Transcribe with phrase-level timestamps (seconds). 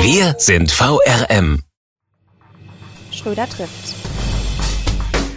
[0.00, 1.62] Wir sind VRM.
[3.10, 3.96] Schröder trifft.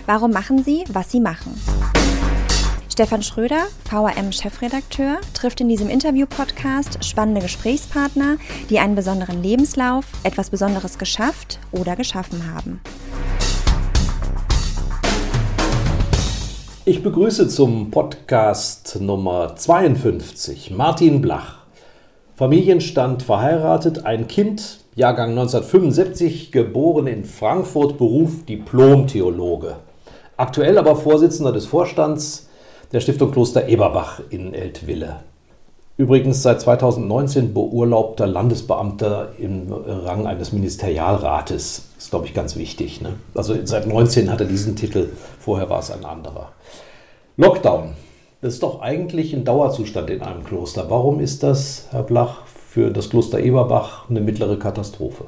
[0.06, 1.60] Warum machen Sie, was Sie machen?
[2.88, 8.38] Stefan Schröder, VRM-Chefredakteur, trifft in diesem Interview-Podcast spannende Gesprächspartner,
[8.70, 12.82] die einen besonderen Lebenslauf, etwas Besonderes geschafft oder geschaffen haben.
[16.86, 21.61] Ich begrüße zum Podcast Nummer 52 Martin Blach.
[22.42, 29.76] Familienstand verheiratet, ein Kind, Jahrgang 1975, geboren in Frankfurt, Beruf Diplom-Theologe.
[30.38, 32.50] Aktuell aber Vorsitzender des Vorstands
[32.94, 35.18] der Stiftung Kloster Eberbach in Eltville.
[35.98, 41.90] Übrigens seit 2019 beurlaubter Landesbeamter im Rang eines Ministerialrates.
[41.96, 43.02] Ist, glaube ich, ganz wichtig.
[43.02, 43.14] Ne?
[43.36, 46.54] Also seit 19 hat er diesen Titel, vorher war es ein anderer.
[47.38, 47.92] Lockdown.
[48.42, 50.90] Das ist doch eigentlich ein Dauerzustand in einem Kloster.
[50.90, 55.26] Warum ist das, Herr Blach, für das Kloster Eberbach eine mittlere Katastrophe?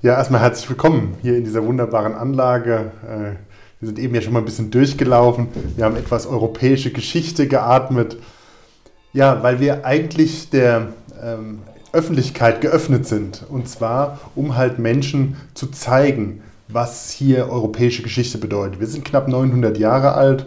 [0.00, 2.92] Ja, erstmal herzlich willkommen hier in dieser wunderbaren Anlage.
[3.02, 3.32] Äh,
[3.80, 5.48] wir sind eben ja schon mal ein bisschen durchgelaufen.
[5.74, 8.18] Wir haben etwas europäische Geschichte geatmet.
[9.12, 13.44] Ja, weil wir eigentlich der ähm, Öffentlichkeit geöffnet sind.
[13.48, 18.78] Und zwar, um halt Menschen zu zeigen, was hier europäische Geschichte bedeutet.
[18.78, 20.46] Wir sind knapp 900 Jahre alt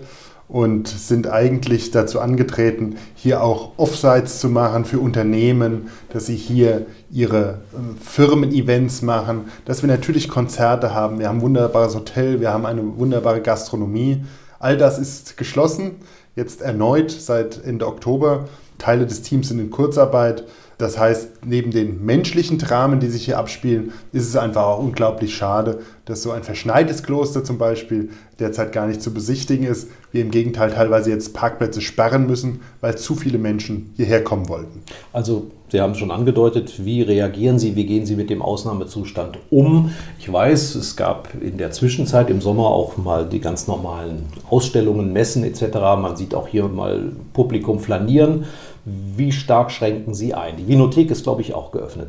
[0.52, 6.86] und sind eigentlich dazu angetreten, hier auch Offsites zu machen für Unternehmen, dass sie hier
[7.10, 12.52] ihre ähm, Firmen-Events machen, dass wir natürlich Konzerte haben, wir haben ein wunderbares Hotel, wir
[12.52, 14.26] haben eine wunderbare Gastronomie.
[14.60, 15.92] All das ist geschlossen,
[16.36, 18.50] jetzt erneut seit Ende Oktober.
[18.78, 20.44] Teile des Teams sind in Kurzarbeit.
[20.82, 25.36] Das heißt, neben den menschlichen Dramen, die sich hier abspielen, ist es einfach auch unglaublich
[25.36, 28.10] schade, dass so ein verschneites Kloster zum Beispiel
[28.40, 29.90] derzeit gar nicht zu besichtigen ist.
[30.12, 34.82] Wir im Gegenteil teilweise jetzt Parkplätze sperren müssen, weil zu viele Menschen hierher kommen wollten.
[35.14, 39.38] Also Sie haben es schon angedeutet, wie reagieren Sie, wie gehen Sie mit dem Ausnahmezustand
[39.52, 39.94] um?
[40.20, 45.14] Ich weiß, es gab in der Zwischenzeit im Sommer auch mal die ganz normalen Ausstellungen,
[45.14, 45.62] Messen etc.
[46.02, 48.44] Man sieht auch hier mal Publikum flanieren.
[48.84, 50.58] Wie stark schränken Sie ein?
[50.58, 52.08] Die Vinothek ist, glaube ich, auch geöffnet.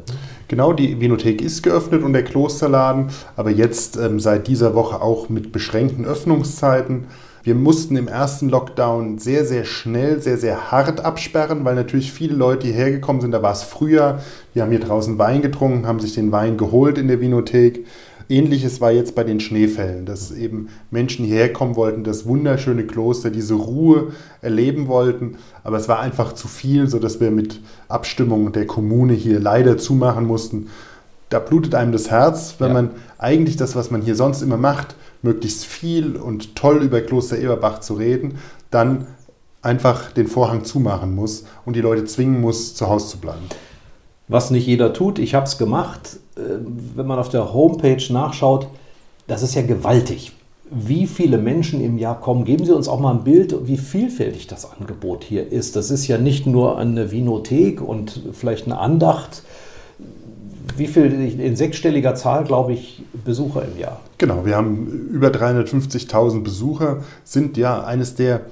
[0.48, 5.28] Genau, die Vinothek ist geöffnet und der Klosterladen, aber jetzt ähm, seit dieser Woche auch
[5.28, 7.08] mit beschränkten Öffnungszeiten.
[7.44, 12.36] Wir mussten im ersten Lockdown sehr, sehr schnell, sehr, sehr hart absperren, weil natürlich viele
[12.36, 13.32] Leute hierher gekommen sind.
[13.32, 14.20] Da war es früher.
[14.54, 17.84] Die haben hier draußen Wein getrunken, haben sich den Wein geholt in der Vinothek.
[18.32, 23.28] Ähnliches war jetzt bei den Schneefällen, dass eben Menschen hierher kommen wollten, das wunderschöne Kloster,
[23.30, 25.36] diese Ruhe erleben wollten.
[25.64, 30.26] Aber es war einfach zu viel, sodass wir mit Abstimmung der Kommune hier leider zumachen
[30.26, 30.68] mussten.
[31.28, 32.74] Da blutet einem das Herz, wenn ja.
[32.74, 37.38] man eigentlich das, was man hier sonst immer macht, möglichst viel und toll über Kloster
[37.38, 38.38] Eberbach zu reden,
[38.70, 39.06] dann
[39.60, 43.44] einfach den Vorhang zumachen muss und die Leute zwingen muss, zu Hause zu bleiben.
[44.28, 46.18] Was nicht jeder tut, ich habe es gemacht.
[46.36, 46.40] Äh,
[46.94, 48.68] wenn man auf der Homepage nachschaut,
[49.26, 50.32] das ist ja gewaltig.
[50.70, 52.44] Wie viele Menschen im Jahr kommen?
[52.44, 55.76] Geben Sie uns auch mal ein Bild, wie vielfältig das Angebot hier ist.
[55.76, 59.42] Das ist ja nicht nur eine Vinothek und vielleicht eine Andacht.
[60.76, 64.00] Wie viel in sechsstelliger Zahl, glaube ich, Besucher im Jahr?
[64.16, 68.42] Genau, wir haben über 350.000 Besucher, sind ja eines der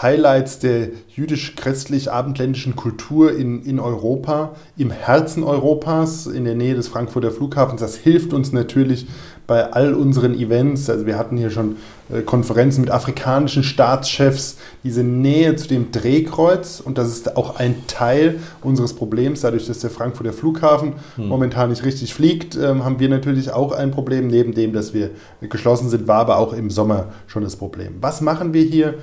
[0.00, 7.32] Highlights der jüdisch-christlich-abendländischen Kultur in, in Europa, im Herzen Europas, in der Nähe des Frankfurter
[7.32, 7.80] Flughafens.
[7.80, 9.06] Das hilft uns natürlich
[9.48, 10.88] bei all unseren Events.
[10.88, 11.76] Also wir hatten hier schon
[12.12, 16.80] äh, Konferenzen mit afrikanischen Staatschefs, diese Nähe zu dem Drehkreuz.
[16.80, 19.40] Und das ist auch ein Teil unseres Problems.
[19.40, 21.26] Dadurch, dass der Frankfurter Flughafen hm.
[21.26, 24.28] momentan nicht richtig fliegt, ähm, haben wir natürlich auch ein Problem.
[24.28, 25.10] Neben dem, dass wir
[25.40, 27.96] geschlossen sind, war aber auch im Sommer schon das Problem.
[28.00, 28.94] Was machen wir hier?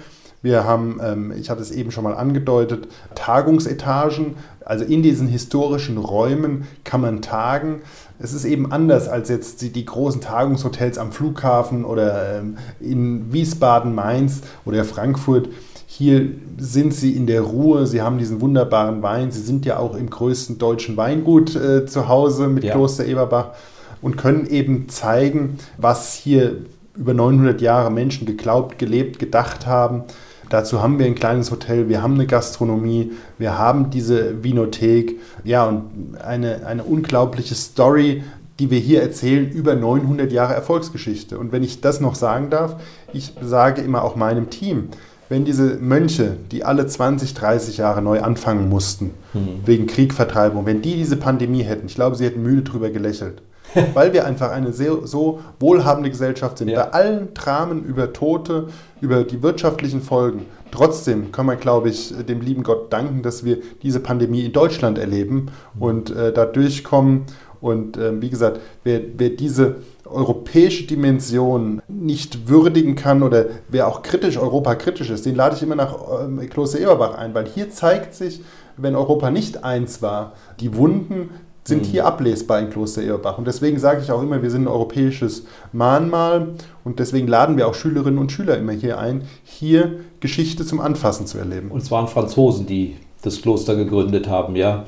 [0.46, 4.36] Wir haben, ähm, ich hatte es eben schon mal angedeutet, Tagungsetagen.
[4.64, 7.82] Also in diesen historischen Räumen kann man tagen.
[8.20, 13.34] Es ist eben anders als jetzt die, die großen Tagungshotels am Flughafen oder ähm, in
[13.34, 15.50] Wiesbaden, Mainz oder Frankfurt.
[15.88, 19.96] Hier sind sie in der Ruhe, sie haben diesen wunderbaren Wein, sie sind ja auch
[19.96, 22.74] im größten deutschen Weingut äh, zu Hause mit ja.
[22.74, 23.54] Kloster Eberbach
[24.00, 26.58] und können eben zeigen, was hier
[26.96, 30.04] über 900 Jahre Menschen geglaubt, gelebt, gedacht haben
[30.50, 35.66] Dazu haben wir ein kleines Hotel, wir haben eine Gastronomie, wir haben diese Vinothek, ja,
[35.66, 38.24] und eine, eine unglaubliche Story,
[38.60, 41.38] die wir hier erzählen, über 900 Jahre Erfolgsgeschichte.
[41.38, 42.78] Und wenn ich das noch sagen darf,
[43.12, 44.90] ich sage immer auch meinem Team,
[45.28, 49.62] wenn diese Mönche, die alle 20, 30 Jahre neu anfangen mussten, mhm.
[49.66, 53.42] wegen Krieg, Vertreibung, wenn die diese Pandemie hätten, ich glaube, sie hätten müde drüber gelächelt.
[53.94, 56.70] weil wir einfach eine sehr, so wohlhabende Gesellschaft sind.
[56.70, 56.86] Ja.
[56.86, 58.68] Bei allen Dramen über Tote,
[59.02, 60.46] über die wirtschaftlichen Folgen.
[60.72, 64.98] Trotzdem kann man, glaube ich, dem lieben Gott danken, dass wir diese Pandemie in Deutschland
[64.98, 67.26] erleben und äh, da durchkommen.
[67.62, 74.02] Und äh, wie gesagt, wer, wer diese europäische Dimension nicht würdigen kann oder wer auch
[74.02, 77.72] kritisch, Europa kritisch ist, den lade ich immer nach ähm, Kloster Eberbach ein, weil hier
[77.72, 78.42] zeigt sich,
[78.78, 81.30] wenn Europa nicht eins war, die Wunden
[81.68, 81.92] sind mhm.
[81.92, 83.38] hier ablesbar in Kloster Eberbach.
[83.38, 86.50] Und deswegen sage ich auch immer, wir sind ein europäisches Mahnmal
[86.84, 91.26] und deswegen laden wir auch Schülerinnen und Schüler immer hier ein, hier Geschichte zum Anfassen
[91.26, 91.72] zu erleben.
[91.72, 94.86] Und es waren Franzosen, die das Kloster gegründet haben, ja.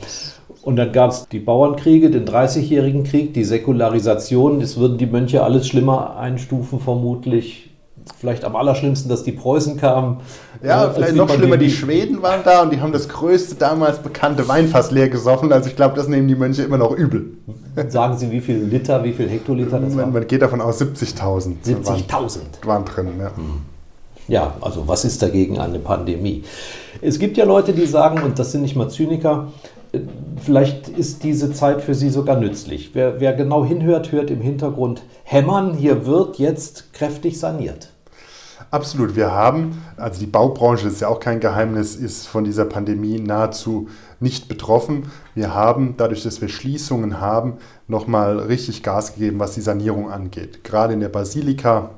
[0.61, 4.59] Und dann gab es die Bauernkriege, den Dreißigjährigen Krieg, die Säkularisation.
[4.59, 7.66] Das würden die Mönche alles schlimmer einstufen, vermutlich.
[8.19, 10.21] Vielleicht am allerschlimmsten, dass die Preußen kamen.
[10.63, 14.47] Ja, vielleicht noch schlimmer, die Schweden waren da und die haben das größte damals bekannte
[14.47, 15.51] Weinfass leer gesoffen.
[15.51, 17.25] Also ich glaube, das nehmen die Mönche immer noch übel.
[17.89, 21.57] Sagen Sie, wie viel Liter, wie viel Hektoliter das man, Man geht davon aus, 70.000.
[21.65, 23.35] 70.000 waren, waren drin, ja.
[23.35, 23.61] Hm.
[24.27, 26.43] Ja, also was ist dagegen eine Pandemie?
[27.01, 29.47] Es gibt ja Leute, die sagen, und das sind nicht mal Zyniker,
[30.43, 32.91] vielleicht ist diese Zeit für Sie sogar nützlich.
[32.93, 35.73] Wer, wer genau hinhört, hört im Hintergrund hämmern.
[35.73, 37.89] Hier wird jetzt kräftig saniert.
[38.71, 39.15] Absolut.
[39.15, 43.87] Wir haben, also die Baubranche ist ja auch kein Geheimnis, ist von dieser Pandemie nahezu
[44.19, 45.11] nicht betroffen.
[45.35, 47.53] Wir haben, dadurch, dass wir Schließungen haben,
[47.87, 50.63] nochmal richtig Gas gegeben, was die Sanierung angeht.
[50.63, 51.91] Gerade in der Basilika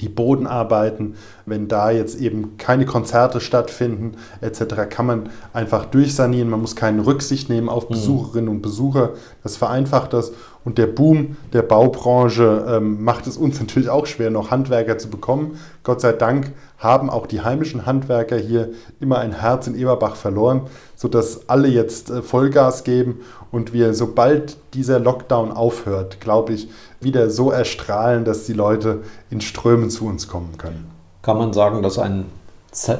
[0.00, 1.14] die Bodenarbeiten,
[1.46, 6.50] wenn da jetzt eben keine Konzerte stattfinden etc., kann man einfach durchsanieren.
[6.50, 7.94] Man muss keine Rücksicht nehmen auf mhm.
[7.94, 9.10] Besucherinnen und Besucher.
[9.44, 10.32] Das vereinfacht das.
[10.64, 15.08] Und der Boom der Baubranche ähm, macht es uns natürlich auch schwer, noch Handwerker zu
[15.08, 15.58] bekommen.
[15.84, 18.70] Gott sei Dank haben auch die heimischen Handwerker hier
[19.00, 20.62] immer ein Herz in Eberbach verloren,
[20.94, 23.20] sodass alle jetzt äh, Vollgas geben
[23.50, 26.68] und wir, sobald dieser Lockdown aufhört, glaube ich,
[27.00, 30.90] wieder so erstrahlen, dass die Leute in Strömen zu uns kommen können.
[31.22, 32.26] Kann man sagen, dass ein,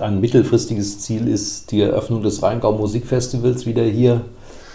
[0.01, 4.23] ein mittelfristiges Ziel ist, die Eröffnung des Rheingau Musikfestivals wieder hier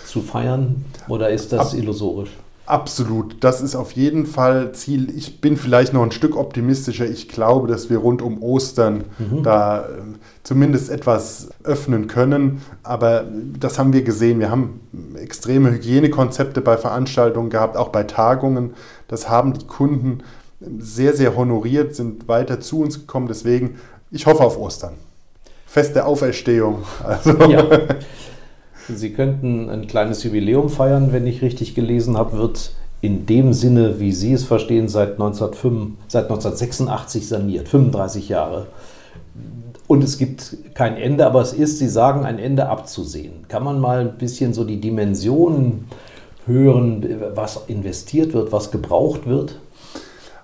[0.05, 0.85] zu feiern?
[1.07, 2.31] Oder ist das Ab illusorisch?
[2.67, 5.09] Absolut, das ist auf jeden Fall Ziel.
[5.15, 7.05] Ich bin vielleicht noch ein Stück optimistischer.
[7.05, 9.41] Ich glaube, dass wir rund um Ostern mhm.
[9.41, 9.85] da äh,
[10.43, 12.61] zumindest etwas öffnen können.
[12.83, 13.23] Aber
[13.57, 14.41] das haben wir gesehen.
[14.41, 14.81] Wir haben
[15.15, 18.73] extreme Hygienekonzepte bei Veranstaltungen gehabt, auch bei Tagungen.
[19.07, 20.21] Das haben die Kunden
[20.77, 23.29] sehr, sehr honoriert, sind weiter zu uns gekommen.
[23.29, 23.79] Deswegen,
[24.11, 24.95] ich hoffe auf Ostern.
[25.65, 26.83] Fest der Auferstehung.
[27.01, 27.31] Also.
[27.49, 27.65] Ja.
[28.93, 33.99] Sie könnten ein kleines Jubiläum feiern, wenn ich richtig gelesen habe, wird in dem Sinne,
[33.99, 38.67] wie Sie es verstehen, seit, 1905, seit 1986 saniert, 35 Jahre.
[39.87, 43.47] Und es gibt kein Ende, aber es ist, Sie sagen, ein Ende abzusehen.
[43.47, 45.85] Kann man mal ein bisschen so die Dimensionen
[46.45, 47.05] hören,
[47.35, 49.59] was investiert wird, was gebraucht wird?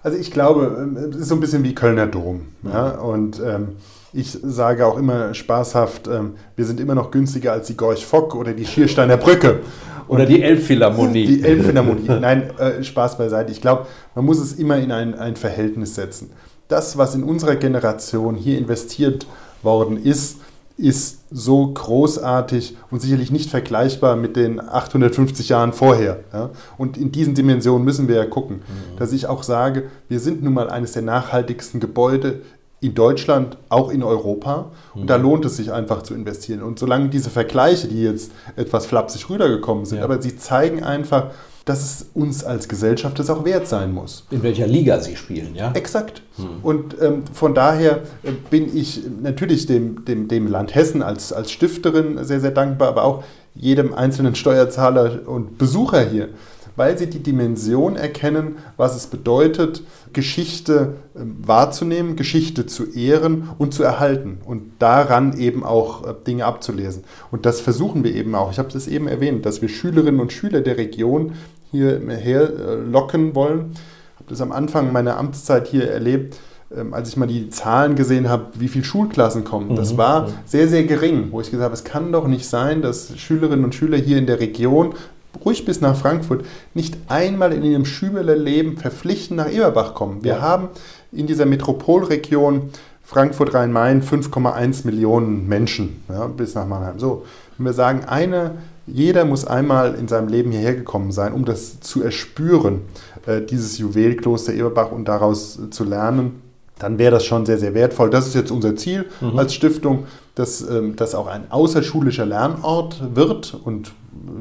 [0.04, 2.48] Also ich glaube, es ist so ein bisschen wie Kölner Dom.
[2.64, 3.00] Ja?
[3.00, 3.70] Und ähm,
[4.14, 8.36] ich sage auch immer spaßhaft, ähm, wir sind immer noch günstiger als die Gorch Fock
[8.36, 9.60] oder die Schiersteiner Brücke.
[10.08, 11.26] Oder die Elbphilharmonie.
[11.26, 12.08] Die Elbphilharmonie.
[12.08, 13.52] Nein, äh, Spaß beiseite.
[13.52, 16.30] Ich glaube, man muss es immer in ein, ein Verhältnis setzen.
[16.68, 19.26] Das, was in unserer Generation hier investiert
[19.64, 20.38] worden ist,
[20.76, 26.20] ist so großartig und sicherlich nicht vergleichbar mit den 850 Jahren vorher.
[26.34, 26.50] Ja?
[26.78, 28.98] Und in diesen Dimensionen müssen wir ja gucken, mhm.
[28.98, 32.42] dass ich auch sage, wir sind nun mal eines der nachhaltigsten Gebäude
[32.84, 34.72] in Deutschland, auch in Europa.
[34.94, 35.24] Und da mhm.
[35.24, 36.62] lohnt es sich einfach zu investieren.
[36.62, 40.04] Und solange diese Vergleiche, die jetzt etwas flapsig rübergekommen sind, ja.
[40.04, 41.32] aber sie zeigen einfach,
[41.64, 44.26] dass es uns als Gesellschaft das auch wert sein muss.
[44.32, 45.72] In welcher Liga sie spielen, ja?
[45.72, 46.22] Exakt.
[46.36, 46.46] Hm.
[46.62, 51.52] Und ähm, von daher äh, bin ich natürlich dem, dem, dem Land Hessen als, als
[51.52, 53.24] Stifterin sehr, sehr dankbar, aber auch
[53.56, 56.30] jedem einzelnen Steuerzahler und Besucher hier
[56.76, 63.74] weil sie die Dimension erkennen, was es bedeutet, Geschichte ähm, wahrzunehmen, Geschichte zu ehren und
[63.74, 67.04] zu erhalten und daran eben auch äh, Dinge abzulesen.
[67.32, 68.52] Und das versuchen wir eben auch.
[68.52, 71.34] Ich habe das eben erwähnt, dass wir Schülerinnen und Schüler der Region
[71.72, 73.72] hierher locken wollen.
[73.74, 76.38] Ich habe das am Anfang meiner Amtszeit hier erlebt
[76.76, 79.98] ähm, als ich mal die Zahlen gesehen habe, wie viele Schulklassen kommen, das mhm.
[79.98, 83.64] war sehr, sehr gering, wo ich gesagt habe, es kann doch nicht sein, dass Schülerinnen
[83.64, 84.96] und Schüler hier in der Region
[85.44, 90.24] ruhig bis nach Frankfurt, nicht einmal in ihrem Schülerleben verpflichtend nach Eberbach kommen.
[90.24, 90.42] Wir ja.
[90.42, 90.70] haben
[91.12, 92.70] in dieser Metropolregion
[93.04, 97.00] Frankfurt-Rhein-Main 5,1 Millionen Menschen ja, bis nach Mannheim.
[97.00, 97.26] So,
[97.58, 101.80] wenn wir sagen, eine Jeder muss einmal in seinem Leben hierher gekommen sein, um das
[101.80, 102.82] zu erspüren,
[103.26, 106.42] äh, dieses Juwelkloster Eberbach und daraus zu lernen.
[106.80, 108.10] Dann wäre das schon sehr, sehr wertvoll.
[108.10, 109.38] Das ist jetzt unser Ziel mhm.
[109.38, 113.94] als Stiftung, dass ähm, das auch ein außerschulischer Lernort wird und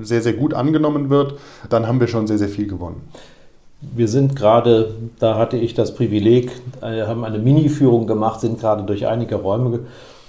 [0.03, 1.35] sehr, sehr gut angenommen wird.
[1.69, 3.01] Dann haben wir schon sehr, sehr viel gewonnen.
[3.81, 8.85] Wir sind gerade, da hatte ich das Privileg, äh, haben eine Mini-Führung gemacht, sind gerade
[8.85, 9.81] durch einige Räume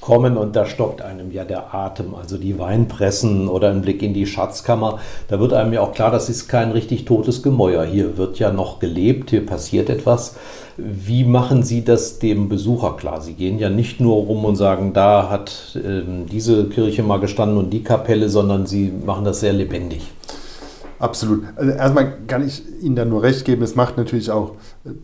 [0.04, 4.14] kommen und da stockt einem ja der Atem, also die Weinpressen oder ein Blick in
[4.14, 5.00] die Schatzkammer.
[5.30, 7.86] Da wird einem ja auch klar, das ist kein richtig totes Gemäuer.
[7.86, 10.36] Hier wird ja noch gelebt, hier passiert etwas.
[10.76, 13.22] Wie machen Sie das dem Besucher klar?
[13.22, 17.58] Sie gehen ja nicht nur rum und sagen, da hat äh, diese Kirche mal gestanden
[17.58, 20.02] und die Kapelle, sondern Sie machen das sehr lebendig.
[21.00, 21.44] Absolut.
[21.56, 23.62] Also erstmal kann ich Ihnen da nur recht geben.
[23.62, 24.54] Es macht natürlich auch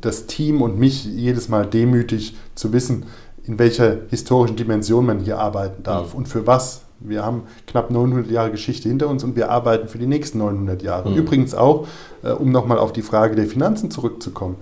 [0.02, 3.06] das Team und mich jedes Mal demütig zu wissen,
[3.50, 6.20] in welcher historischen Dimension man hier arbeiten darf mhm.
[6.20, 6.82] und für was.
[7.02, 10.84] Wir haben knapp 900 Jahre Geschichte hinter uns und wir arbeiten für die nächsten 900
[10.84, 11.10] Jahre.
[11.10, 11.16] Mhm.
[11.16, 11.88] Übrigens auch,
[12.24, 14.58] äh, um nochmal auf die Frage der Finanzen zurückzukommen,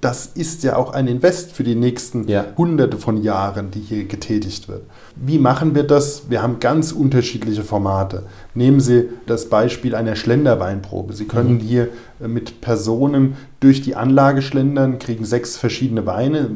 [0.00, 2.44] das ist ja auch ein Invest für die nächsten ja.
[2.56, 4.82] Hunderte von Jahren, die hier getätigt wird.
[5.16, 6.24] Wie machen wir das?
[6.28, 8.24] Wir haben ganz unterschiedliche Formate.
[8.54, 11.14] Nehmen Sie das Beispiel einer Schlenderweinprobe.
[11.14, 11.60] Sie können mhm.
[11.60, 11.88] hier
[12.20, 16.50] äh, mit Personen durch die Anlage schlendern, kriegen sechs verschiedene Weine,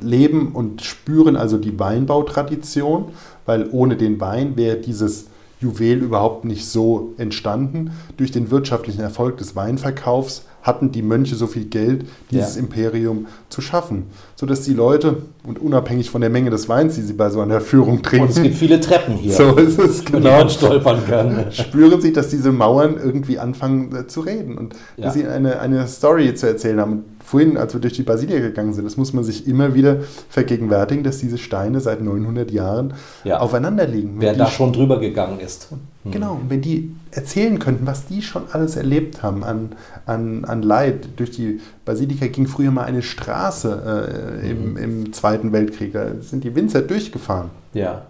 [0.00, 3.06] leben und spüren also die Weinbautradition,
[3.46, 5.26] weil ohne den Wein wäre dieses
[5.60, 7.92] Juwel überhaupt nicht so entstanden.
[8.16, 12.62] Durch den wirtschaftlichen Erfolg des Weinverkaufs hatten die Mönche so viel Geld, dieses ja.
[12.62, 17.12] Imperium zu schaffen, sodass die Leute, und unabhängig von der Menge des Weins, die sie
[17.12, 18.28] bei so einer Führung trinken.
[18.28, 21.52] Und es gibt viele Treppen hier, so ist es, genau, die man stolpern kann.
[21.52, 25.04] Spüren sie, dass diese Mauern irgendwie anfangen äh, zu reden und ja.
[25.04, 28.74] dass sie eine, eine Story zu erzählen haben vorhin, als wir durch die Basilika gegangen
[28.74, 33.38] sind, das muss man sich immer wieder vergegenwärtigen, dass diese Steine seit 900 Jahren ja.
[33.38, 34.16] aufeinander liegen.
[34.18, 35.70] Wer da schon drüber gegangen ist.
[35.70, 36.12] Hm.
[36.12, 39.70] Genau, wenn die erzählen könnten, was die schon alles erlebt haben an,
[40.04, 41.08] an, an Leid.
[41.16, 44.76] Durch die Basilika ging früher mal eine Straße äh, im, mhm.
[44.76, 45.94] im Zweiten Weltkrieg.
[45.94, 47.50] Da sind die Winzer durchgefahren.
[47.72, 48.02] Ja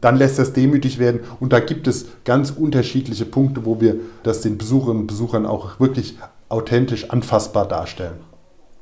[0.00, 1.20] dann lässt das demütig werden.
[1.40, 5.80] Und da gibt es ganz unterschiedliche Punkte, wo wir das den Besucherinnen und Besuchern auch
[5.80, 6.18] wirklich
[6.50, 8.18] authentisch anfassbar darstellen.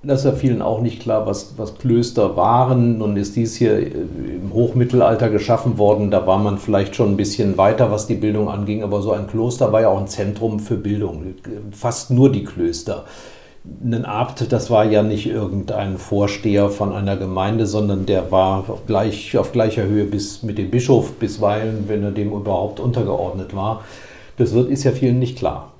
[0.05, 2.99] Das ist ja vielen auch nicht klar, was, was Klöster waren.
[2.99, 6.11] Nun ist dies hier äh, im Hochmittelalter geschaffen worden.
[6.11, 8.83] Da war man vielleicht schon ein bisschen weiter, was die Bildung anging.
[8.83, 11.35] Aber so ein Kloster war ja auch ein Zentrum für Bildung.
[11.71, 13.05] Fast nur die Klöster.
[13.85, 18.87] Ein Abt, das war ja nicht irgendein Vorsteher von einer Gemeinde, sondern der war auf,
[18.89, 23.85] gleich, auf gleicher Höhe bis mit dem Bischof bisweilen, wenn er dem überhaupt untergeordnet war.
[24.37, 25.72] Das wird, ist ja vielen nicht klar.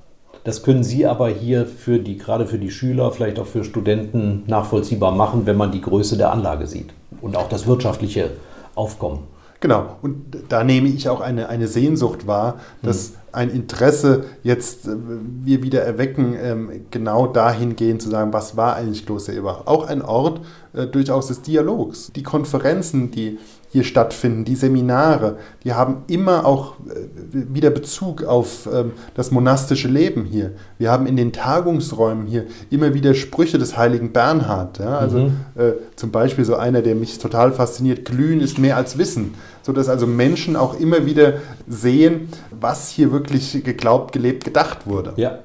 [0.45, 4.43] Das können Sie aber hier für die, gerade für die Schüler, vielleicht auch für Studenten
[4.47, 8.31] nachvollziehbar machen, wenn man die Größe der Anlage sieht und auch das wirtschaftliche
[8.75, 9.21] Aufkommen.
[9.61, 13.15] Genau, und da nehme ich auch eine, eine Sehnsucht wahr, dass hm.
[13.31, 14.97] ein Interesse jetzt äh,
[15.45, 19.67] wir wieder erwecken, ähm, genau dahingehend zu sagen, was war eigentlich Kloster Eberbach?
[19.67, 20.41] Auch ein Ort
[20.73, 22.11] äh, durchaus des Dialogs.
[22.13, 23.39] Die Konferenzen, die
[23.73, 29.89] hier stattfinden, die Seminare, die haben immer auch äh, wieder Bezug auf ähm, das monastische
[29.89, 30.53] Leben hier.
[30.77, 34.79] Wir haben in den Tagungsräumen hier immer wieder Sprüche des heiligen Bernhard.
[34.79, 34.99] Ja?
[34.99, 35.37] Also mhm.
[35.57, 39.35] äh, zum Beispiel so einer, der mich total fasziniert, Glühen ist mehr als Wissen.
[39.63, 41.35] Sodass also Menschen auch immer wieder
[41.67, 45.15] sehen, was hier wirklich geglaubt, gelebt, gedacht wurde.
[45.17, 45.39] Ja.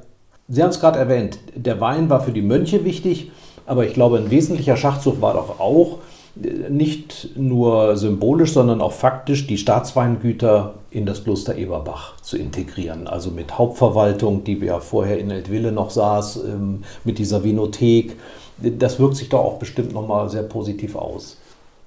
[0.49, 3.31] Sie haben es gerade erwähnt, der Wein war für die Mönche wichtig,
[3.65, 5.99] aber ich glaube, ein wesentlicher Schachzug war doch auch,
[6.69, 13.07] nicht nur symbolisch, sondern auch faktisch die Staatsweingüter in das Kloster Eberbach zu integrieren.
[13.07, 18.15] Also mit Hauptverwaltung, die ja vorher in Eltville noch saß, ähm, mit dieser Vinothek.
[18.57, 21.37] Das wirkt sich doch auch bestimmt nochmal sehr positiv aus.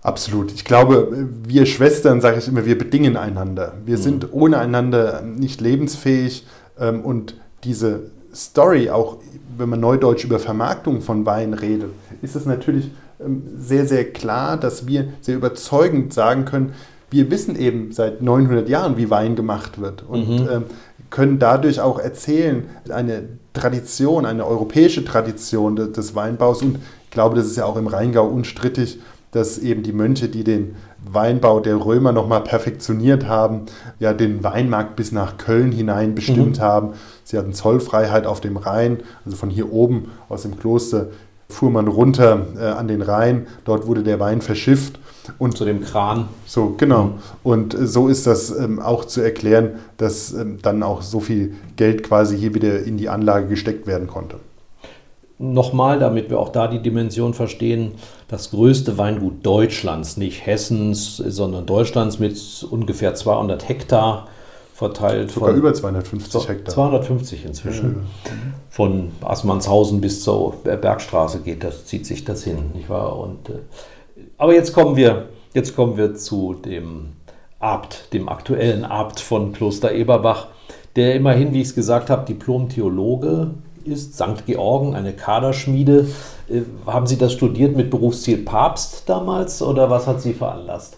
[0.03, 0.53] Absolut.
[0.53, 3.75] Ich glaube, wir Schwestern, sage ich immer, wir bedingen einander.
[3.85, 4.03] Wir mhm.
[4.03, 6.47] sind ohne einander nicht lebensfähig
[6.79, 9.19] ähm, und diese Story, auch
[9.59, 11.91] wenn man neudeutsch über Vermarktung von Wein redet,
[12.23, 12.91] ist es natürlich
[13.59, 16.73] sehr, sehr klar, dass wir sehr überzeugend sagen können,
[17.11, 20.49] wir wissen eben seit 900 Jahren, wie Wein gemacht wird und mhm.
[20.51, 20.65] ähm,
[21.11, 27.35] können dadurch auch erzählen, eine Tradition, eine europäische Tradition des, des Weinbaus und ich glaube,
[27.35, 29.01] das ist ja auch im Rheingau unstrittig,
[29.33, 33.63] dass eben die Mönche, die den Weinbau der Römer nochmal perfektioniert haben,
[33.99, 36.63] ja den Weinmarkt bis nach Köln hinein bestimmt mhm.
[36.63, 36.91] haben.
[37.25, 41.09] Sie hatten Zollfreiheit auf dem Rhein, also von hier oben aus dem Kloster
[41.53, 44.99] fuhr man runter äh, an den Rhein, dort wurde der Wein verschifft.
[45.39, 46.29] Und zu dem Kran.
[46.47, 47.13] So, genau.
[47.43, 51.55] Und äh, so ist das ähm, auch zu erklären, dass ähm, dann auch so viel
[51.77, 54.37] Geld quasi hier wieder in die Anlage gesteckt werden konnte.
[55.39, 57.93] Nochmal, damit wir auch da die Dimension verstehen,
[58.29, 62.39] das größte Weingut Deutschlands, nicht Hessens, sondern Deutschlands mit
[62.71, 64.29] ungefähr 200 Hektar
[64.81, 65.31] verteilt.
[65.31, 66.75] Sogar über 250 Hektar.
[66.75, 68.07] 250 inzwischen.
[68.25, 68.31] Ja.
[68.71, 73.19] Von Assmannshausen bis zur Bergstraße geht das, zieht sich das hin, nicht wahr?
[73.19, 73.59] Und, äh,
[74.39, 77.11] aber jetzt kommen wir, jetzt kommen wir zu dem
[77.59, 80.49] Abt, dem aktuellen Abt von Kloster Eberbach,
[80.97, 83.51] der immerhin, wie ich es gesagt habe, Diplom-Theologe
[83.85, 84.47] ist, St.
[84.47, 86.09] Georgen, eine Kaderschmiede.
[86.49, 90.97] Äh, haben Sie das studiert mit Berufsziel Papst damals oder was hat Sie veranlasst?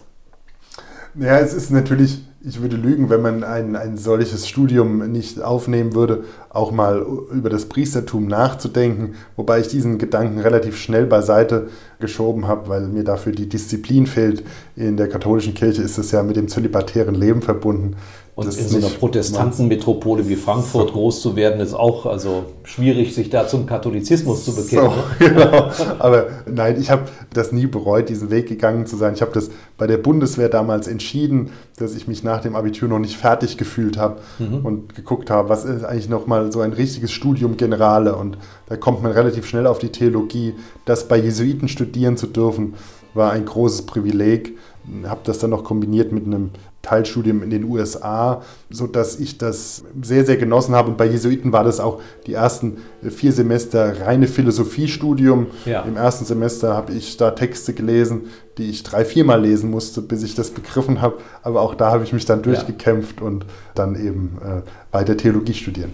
[1.15, 5.95] Ja, es ist natürlich ich würde lügen, wenn man ein, ein solches Studium nicht aufnehmen
[5.95, 11.69] würde, auch mal über das Priestertum nachzudenken, wobei ich diesen Gedanken relativ schnell beiseite
[12.01, 14.43] geschoben habe, weil mir dafür die Disziplin fehlt.
[14.75, 17.95] In der katholischen Kirche ist es ja mit dem zölibatären Leben verbunden.
[18.35, 20.93] Und das in so einer Protestantenmetropole wie Frankfurt so.
[20.95, 24.89] groß zu werden, ist auch also schwierig, sich da zum Katholizismus zu bekennen.
[25.19, 25.69] So, genau.
[25.99, 29.13] Aber nein, ich habe das nie bereut, diesen Weg gegangen zu sein.
[29.13, 32.97] Ich habe das bei der Bundeswehr damals entschieden, dass ich mich nach dem Abitur noch
[32.97, 34.65] nicht fertig gefühlt habe mhm.
[34.65, 38.15] und geguckt habe, was ist eigentlich nochmal so ein richtiges Studium Generale.
[38.15, 40.55] Und da kommt man relativ schnell auf die Theologie.
[40.85, 42.73] Das bei Jesuiten studieren zu dürfen,
[43.13, 44.57] war ein großes Privileg.
[45.05, 46.51] Habe das dann noch kombiniert mit einem
[46.83, 50.89] Teilstudium in den USA, sodass ich das sehr, sehr genossen habe.
[50.89, 55.47] Und bei Jesuiten war das auch die ersten vier Semester reine Philosophiestudium.
[55.63, 55.83] Ja.
[55.83, 58.23] Im ersten Semester habe ich da Texte gelesen,
[58.57, 61.19] die ich drei, viermal lesen musste, bis ich das begriffen habe.
[61.41, 63.27] Aber auch da habe ich mich dann durchgekämpft ja.
[63.27, 65.93] und dann eben äh, weiter Theologie studieren.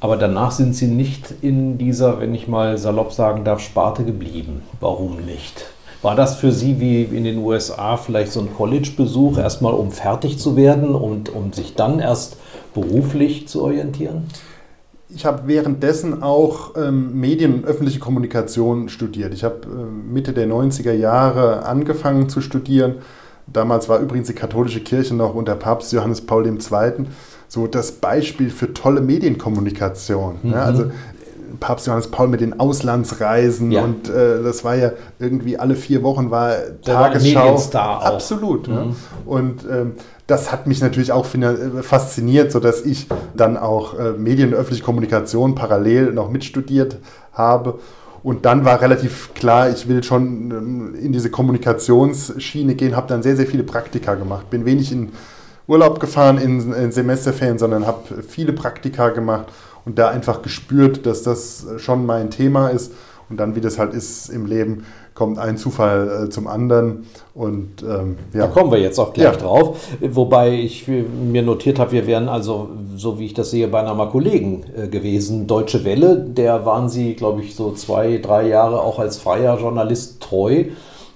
[0.00, 4.60] Aber danach sind Sie nicht in dieser, wenn ich mal salopp sagen darf, Sparte geblieben.
[4.78, 5.64] Warum nicht?
[6.02, 10.38] War das für Sie wie in den USA vielleicht so ein College-Besuch, erstmal um fertig
[10.38, 12.36] zu werden und um sich dann erst
[12.72, 14.24] beruflich zu orientieren?
[15.10, 19.32] Ich habe währenddessen auch ähm, Medien- und öffentliche Kommunikation studiert.
[19.32, 22.96] Ich habe äh, Mitte der 90er Jahre angefangen zu studieren.
[23.46, 27.06] Damals war übrigens die katholische Kirche noch unter Papst Johannes Paul II.
[27.48, 30.36] so das Beispiel für tolle Medienkommunikation.
[30.42, 30.52] Mhm.
[30.52, 30.90] Ja, also
[31.60, 33.82] Papst Johannes Paul mit den Auslandsreisen ja.
[33.82, 36.50] und äh, das war ja irgendwie alle vier Wochen war
[36.86, 37.40] Der Tagesschau.
[37.40, 37.52] War
[38.04, 38.68] Absolut.
[38.68, 38.74] Mhm.
[38.74, 38.86] Ja.
[39.26, 39.92] Und ähm,
[40.26, 44.84] das hat mich natürlich auch äh, fasziniert, sodass ich dann auch äh, Medien- und öffentliche
[44.84, 46.98] Kommunikation parallel noch mitstudiert
[47.32, 47.78] habe.
[48.22, 53.22] Und dann war relativ klar, ich will schon ähm, in diese Kommunikationsschiene gehen, habe dann
[53.22, 54.50] sehr, sehr viele Praktika gemacht.
[54.50, 55.12] Bin wenig in
[55.66, 59.46] Urlaub gefahren in, in Semesterferien, sondern habe viele Praktika gemacht
[59.88, 62.92] und da einfach gespürt, dass das schon mein Thema ist.
[63.30, 67.06] Und dann, wie das halt ist im Leben, kommt ein Zufall äh, zum anderen.
[67.34, 68.40] Und ähm, ja.
[68.40, 69.36] Da kommen wir jetzt auch gleich ja.
[69.36, 69.78] drauf.
[70.00, 74.10] Wobei ich mir notiert habe, wir wären also, so wie ich das sehe, beinahe mal
[74.10, 75.46] Kollegen äh, gewesen.
[75.46, 80.20] Deutsche Welle, der waren Sie, glaube ich, so zwei, drei Jahre auch als freier Journalist
[80.20, 80.64] treu,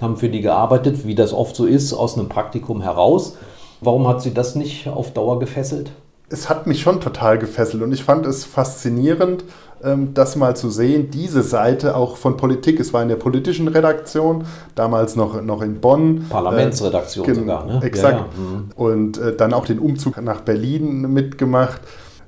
[0.01, 3.37] haben für die gearbeitet, wie das oft so ist, aus einem Praktikum heraus.
[3.83, 5.93] Warum hat Sie das nicht auf Dauer gefesselt?
[6.33, 9.45] Es hat mich schon total gefesselt und ich fand es faszinierend,
[9.85, 12.81] ähm, das mal zu sehen, diese Seite auch von Politik.
[12.81, 16.27] Es war in der politischen Redaktion, damals noch, noch in Bonn.
[16.31, 17.81] Parlamentsredaktion äh, sogar, ne?
[17.83, 18.18] Exakt.
[18.18, 18.57] Ja, ja.
[18.57, 18.71] Mhm.
[18.75, 21.81] Und äh, dann auch den Umzug nach Berlin mitgemacht.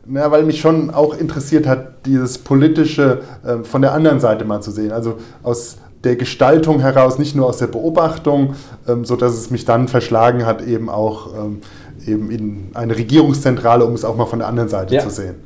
[0.07, 4.61] Ja, weil mich schon auch interessiert hat, dieses politische äh, von der anderen Seite mal
[4.61, 4.93] zu sehen.
[4.93, 8.55] Also aus der Gestaltung heraus, nicht nur aus der Beobachtung,
[8.87, 11.61] ähm, sodass es mich dann verschlagen hat, eben auch ähm,
[12.07, 15.01] eben in eine Regierungszentrale, um es auch mal von der anderen Seite ja.
[15.01, 15.37] zu sehen.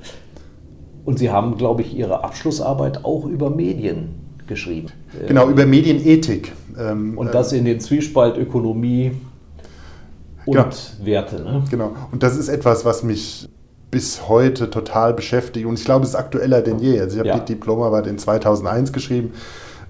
[1.05, 4.14] Und Sie haben, glaube ich, Ihre Abschlussarbeit auch über Medien
[4.47, 4.88] geschrieben.
[5.27, 6.53] Genau, über Medienethik.
[6.79, 9.12] Ähm, und das in den Zwiespalt Ökonomie
[10.44, 10.68] und genau.
[11.03, 11.42] Werte.
[11.42, 11.64] Ne?
[11.71, 13.49] Genau, und das ist etwas, was mich
[13.90, 15.66] bis heute total beschäftigt.
[15.66, 17.01] Und ich glaube, es ist aktueller denn je.
[17.01, 17.38] Also ich habe ja.
[17.38, 19.33] die Diplomarbeit in 2001 geschrieben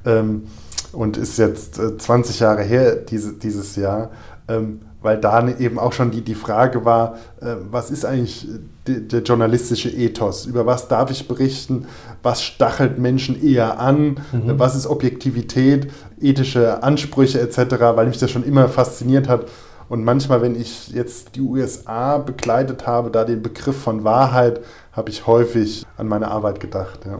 [0.04, 0.44] ähm,
[0.92, 4.10] und ist jetzt 20 äh, Jahre her diese, dieses Jahr.
[4.48, 8.48] Ähm, weil da eben auch schon die, die Frage war, äh, was ist eigentlich
[8.86, 10.46] die, der journalistische Ethos?
[10.46, 11.86] Über was darf ich berichten?
[12.22, 14.20] Was stachelt Menschen eher an?
[14.32, 14.58] Mhm.
[14.58, 19.46] Was ist Objektivität, ethische Ansprüche etc., weil mich das schon immer fasziniert hat.
[19.88, 24.60] Und manchmal, wenn ich jetzt die USA begleitet habe, da den Begriff von Wahrheit,
[24.92, 27.00] habe ich häufig an meine Arbeit gedacht.
[27.06, 27.18] Ja,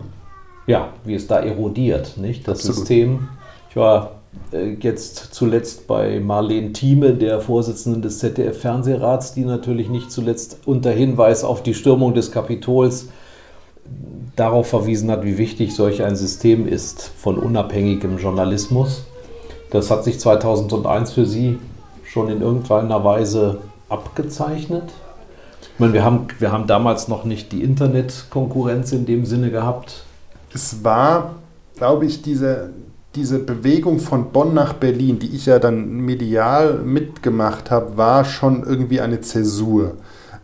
[0.66, 2.46] ja wie es da erodiert, nicht?
[2.46, 2.76] Das Absolut.
[2.78, 3.28] System.
[3.70, 4.17] Ich war äh,
[4.80, 11.44] jetzt zuletzt bei Marlene Thieme, der Vorsitzenden des ZDF-Fernsehrats, die natürlich nicht zuletzt unter Hinweis
[11.44, 13.08] auf die Stürmung des Kapitols
[14.36, 19.04] darauf verwiesen hat, wie wichtig solch ein System ist von unabhängigem Journalismus.
[19.70, 21.58] Das hat sich 2001 für Sie
[22.04, 24.84] schon in irgendeiner Weise abgezeichnet.
[25.74, 30.04] Ich meine, wir haben, wir haben damals noch nicht die Internetkonkurrenz in dem Sinne gehabt.
[30.54, 31.34] Es war,
[31.76, 32.70] glaube ich, diese,
[33.14, 38.62] diese Bewegung von Bonn nach Berlin, die ich ja dann medial mitgemacht habe, war schon
[38.64, 39.96] irgendwie eine Zäsur.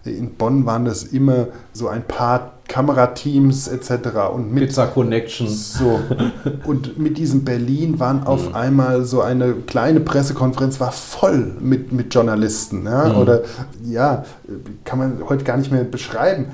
[0.04, 3.90] In Bonn waren das immer so ein paar Kamerateams etc.
[4.32, 5.74] Und mit Pizza Connections.
[5.74, 6.00] So.
[6.64, 8.54] Und mit diesem Berlin waren auf mhm.
[8.54, 12.84] einmal so eine kleine Pressekonferenz war voll mit, mit Journalisten.
[12.84, 13.10] Ja?
[13.10, 13.16] Mhm.
[13.16, 13.42] Oder
[13.84, 14.24] ja,
[14.84, 16.46] kann man heute gar nicht mehr beschreiben,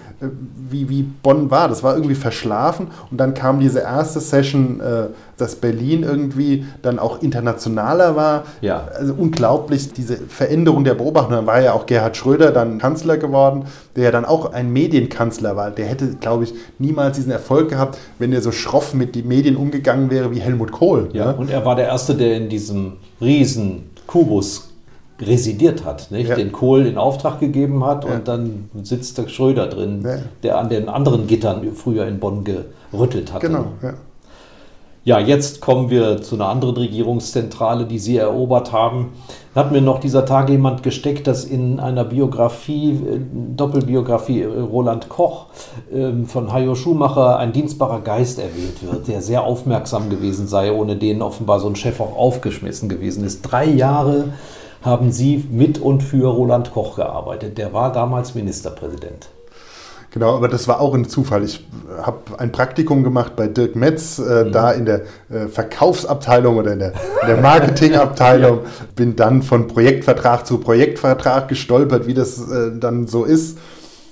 [0.71, 1.69] wie, wie Bonn war.
[1.69, 2.89] Das war irgendwie verschlafen.
[3.11, 8.45] Und dann kam diese erste Session, äh, dass Berlin irgendwie dann auch internationaler war.
[8.61, 8.89] Ja.
[8.95, 11.33] Also unglaublich, diese Veränderung der Beobachtung.
[11.33, 13.65] Dann war ja auch Gerhard Schröder dann Kanzler geworden,
[13.97, 15.71] der ja dann auch ein Medienkanzler war.
[15.71, 19.29] Der hätte hätte, glaube ich, niemals diesen Erfolg gehabt, wenn er so schroff mit den
[19.29, 21.09] Medien umgegangen wäre wie Helmut Kohl.
[21.13, 21.39] Ja, ne?
[21.39, 24.71] und er war der Erste, der in diesem riesen Kubus
[25.21, 26.29] residiert hat, nicht?
[26.29, 26.37] Ja.
[26.37, 28.15] den Kohl in Auftrag gegeben hat ja.
[28.15, 30.19] und dann sitzt der Schröder drin, ja.
[30.43, 33.43] der an den anderen Gittern früher in Bonn gerüttelt hat.
[33.43, 33.95] Genau, ja.
[35.03, 39.13] Ja, jetzt kommen wir zu einer anderen Regierungszentrale, die Sie erobert haben.
[39.55, 43.21] Da hat mir noch dieser Tage jemand gesteckt, dass in einer Biografie, äh,
[43.57, 45.47] Doppelbiografie äh, Roland Koch
[45.91, 50.97] ähm, von Hajo Schumacher ein dienstbarer Geist erwähnt wird, der sehr aufmerksam gewesen sei, ohne
[50.97, 53.41] den offenbar so ein Chef auch aufgeschmissen gewesen ist.
[53.41, 54.35] Drei Jahre
[54.83, 57.57] haben Sie mit und für Roland Koch gearbeitet.
[57.57, 59.31] Der war damals Ministerpräsident.
[60.13, 61.45] Genau, aber das war auch ein Zufall.
[61.45, 61.65] Ich
[62.03, 64.53] habe ein Praktikum gemacht bei Dirk Metz, äh, mhm.
[64.53, 66.93] da in der äh, Verkaufsabteilung oder in der,
[67.23, 68.59] in der Marketingabteilung.
[68.65, 68.71] ja.
[68.97, 73.59] Bin dann von Projektvertrag zu Projektvertrag gestolpert, wie das äh, dann so ist.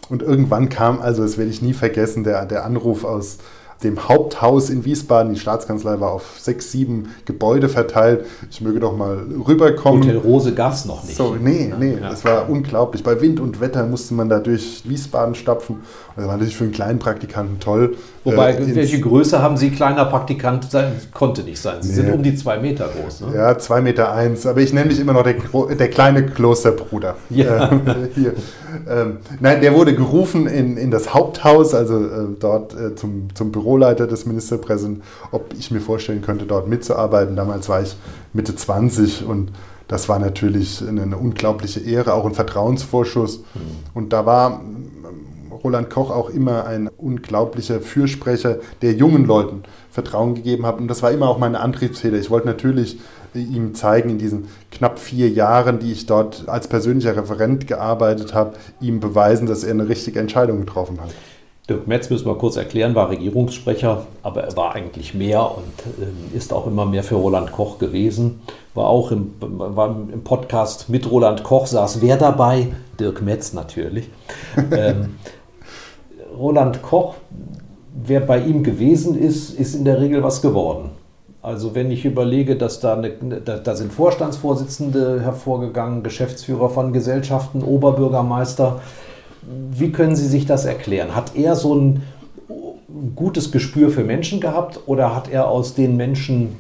[0.08, 3.38] Und irgendwann kam, also das werde ich nie vergessen, der, der Anruf aus
[3.82, 5.34] dem Haupthaus in Wiesbaden.
[5.34, 8.26] Die Staatskanzlei war auf sechs, sieben Gebäude verteilt.
[8.50, 10.02] Ich möge doch mal rüberkommen.
[10.02, 11.16] Hotel Rose gab es noch nicht.
[11.16, 12.10] So, nee, nee, ja.
[12.10, 13.04] das war unglaublich.
[13.04, 15.76] Bei Wind und Wetter musste man da durch Wiesbaden stapfen.
[16.18, 17.96] Das war natürlich für einen kleinen Praktikanten toll.
[18.24, 20.94] Wobei, äh, welche Größe haben Sie kleiner Praktikant sein?
[21.14, 21.76] Konnte nicht sein.
[21.80, 21.94] Sie nee.
[21.94, 23.20] sind um die zwei Meter groß.
[23.20, 23.36] Ne?
[23.36, 24.44] Ja, zwei Meter eins.
[24.44, 25.36] Aber ich nenne mich immer noch der,
[25.76, 27.14] der kleine Klosterbruder.
[27.30, 27.70] Ja.
[27.70, 27.78] Äh,
[28.16, 28.32] hier.
[28.88, 33.52] Ähm, nein, der wurde gerufen in, in das Haupthaus, also äh, dort äh, zum, zum
[33.52, 37.36] Büroleiter des Ministerpräsidenten, ob ich mir vorstellen könnte, dort mitzuarbeiten.
[37.36, 37.94] Damals war ich
[38.32, 39.52] Mitte 20 und
[39.86, 43.38] das war natürlich eine, eine unglaubliche Ehre, auch ein Vertrauensvorschuss.
[43.38, 43.42] Mhm.
[43.94, 44.60] Und da war
[45.64, 50.78] Roland Koch auch immer ein unglaublicher Fürsprecher, der jungen Leuten Vertrauen gegeben hat.
[50.78, 52.18] Und das war immer auch meine Antriebsfeder.
[52.18, 52.98] Ich wollte natürlich
[53.34, 58.54] ihm zeigen, in diesen knapp vier Jahren, die ich dort als persönlicher Referent gearbeitet habe,
[58.80, 61.10] ihm beweisen, dass er eine richtige Entscheidung getroffen hat.
[61.68, 66.36] Dirk Metz, müssen wir kurz erklären, war Regierungssprecher, aber er war eigentlich mehr und äh,
[66.36, 68.40] ist auch immer mehr für Roland Koch gewesen.
[68.72, 72.68] War auch im, war im Podcast mit Roland Koch, saß wer dabei?
[72.98, 74.08] Dirk Metz natürlich.
[74.70, 75.16] ähm,
[76.38, 77.14] Roland Koch,
[78.04, 80.90] wer bei ihm gewesen ist, ist in der Regel was geworden.
[81.42, 88.80] Also wenn ich überlege, dass da, eine, da, sind Vorstandsvorsitzende hervorgegangen, Geschäftsführer von Gesellschaften, Oberbürgermeister.
[89.70, 91.14] Wie können Sie sich das erklären?
[91.14, 92.02] Hat er so ein
[93.14, 96.56] gutes Gespür für Menschen gehabt oder hat er aus den Menschen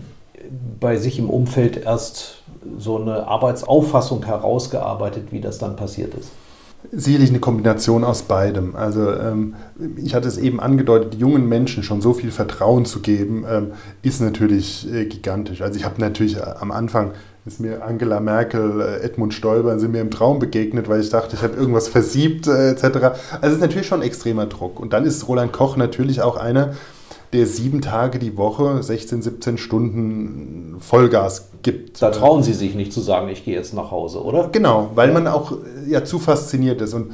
[0.80, 2.42] bei sich im Umfeld erst
[2.78, 6.30] so eine Arbeitsauffassung herausgearbeitet, wie das dann passiert ist?
[6.92, 8.76] Sicherlich eine Kombination aus beidem.
[8.76, 9.54] Also ähm,
[9.96, 14.20] ich hatte es eben angedeutet, jungen Menschen schon so viel Vertrauen zu geben, ähm, ist
[14.20, 15.60] natürlich äh, gigantisch.
[15.60, 17.12] Also ich habe natürlich äh, am Anfang
[17.48, 21.34] ist mir Angela Merkel, äh, Edmund Stoiber sind mir im Traum begegnet, weil ich dachte,
[21.34, 22.84] ich habe irgendwas versiebt äh, etc.
[22.84, 24.78] Also es ist natürlich schon extremer Druck.
[24.78, 26.74] Und dann ist Roland Koch natürlich auch einer,
[27.32, 32.00] der sieben Tage die Woche, 16, 17 Stunden Vollgas gibt.
[32.00, 34.48] Da trauen Sie sich nicht zu sagen, ich gehe jetzt nach Hause, oder?
[34.50, 35.52] Genau, weil man auch
[35.86, 36.94] ja, zu fasziniert ist.
[36.94, 37.12] Und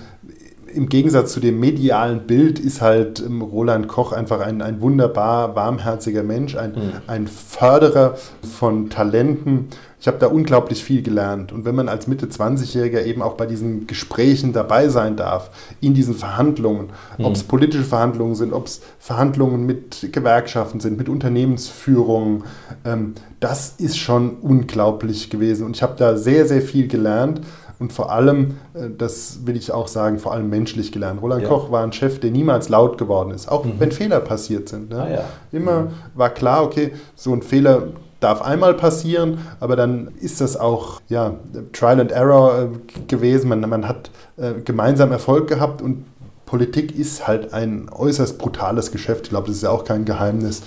[0.74, 5.54] im Gegensatz zu dem medialen Bild ist halt ähm, Roland Koch einfach ein, ein wunderbar
[5.54, 6.92] warmherziger Mensch, ein, mhm.
[7.06, 8.16] ein Förderer
[8.58, 9.68] von Talenten.
[10.04, 11.50] Ich habe da unglaublich viel gelernt.
[11.50, 15.48] Und wenn man als Mitte 20-Jähriger eben auch bei diesen Gesprächen dabei sein darf,
[15.80, 17.24] in diesen Verhandlungen, mhm.
[17.24, 22.44] ob es politische Verhandlungen sind, ob es Verhandlungen mit Gewerkschaften sind, mit Unternehmensführungen,
[22.84, 25.64] ähm, das ist schon unglaublich gewesen.
[25.64, 27.40] Und ich habe da sehr, sehr viel gelernt
[27.78, 31.22] und vor allem, äh, das will ich auch sagen, vor allem menschlich gelernt.
[31.22, 31.48] Roland ja.
[31.48, 33.76] Koch war ein Chef, der niemals laut geworden ist, auch mhm.
[33.78, 34.90] wenn Fehler passiert sind.
[34.90, 35.02] Ne?
[35.02, 35.24] Ah, ja.
[35.50, 35.88] Immer mhm.
[36.14, 37.84] war klar, okay, so ein Fehler
[38.24, 41.34] darf einmal passieren, aber dann ist das auch ja,
[41.72, 43.48] Trial and Error äh, gewesen.
[43.48, 46.06] Man, man hat äh, gemeinsam Erfolg gehabt und
[46.46, 49.24] Politik ist halt ein äußerst brutales Geschäft.
[49.24, 50.62] Ich glaube, das ist ja auch kein Geheimnis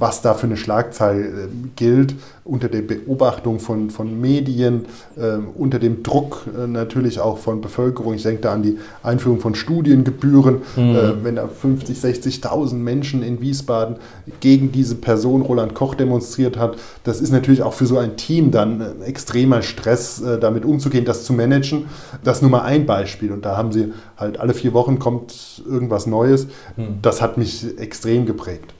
[0.00, 4.86] was da für eine Schlagzeile äh, gilt, unter der Beobachtung von, von Medien,
[5.16, 8.14] äh, unter dem Druck äh, natürlich auch von Bevölkerung.
[8.14, 10.96] Ich denke da an die Einführung von Studiengebühren, mhm.
[10.96, 13.96] äh, wenn da 50, 60.000 Menschen in Wiesbaden
[14.40, 16.76] gegen diese Person Roland Koch demonstriert hat.
[17.04, 21.04] Das ist natürlich auch für so ein Team dann ein extremer Stress, äh, damit umzugehen,
[21.04, 21.84] das zu managen.
[22.24, 25.62] Das ist nur mal ein Beispiel und da haben sie halt alle vier Wochen kommt
[25.68, 26.46] irgendwas Neues.
[26.76, 27.00] Mhm.
[27.02, 28.72] Das hat mich extrem geprägt.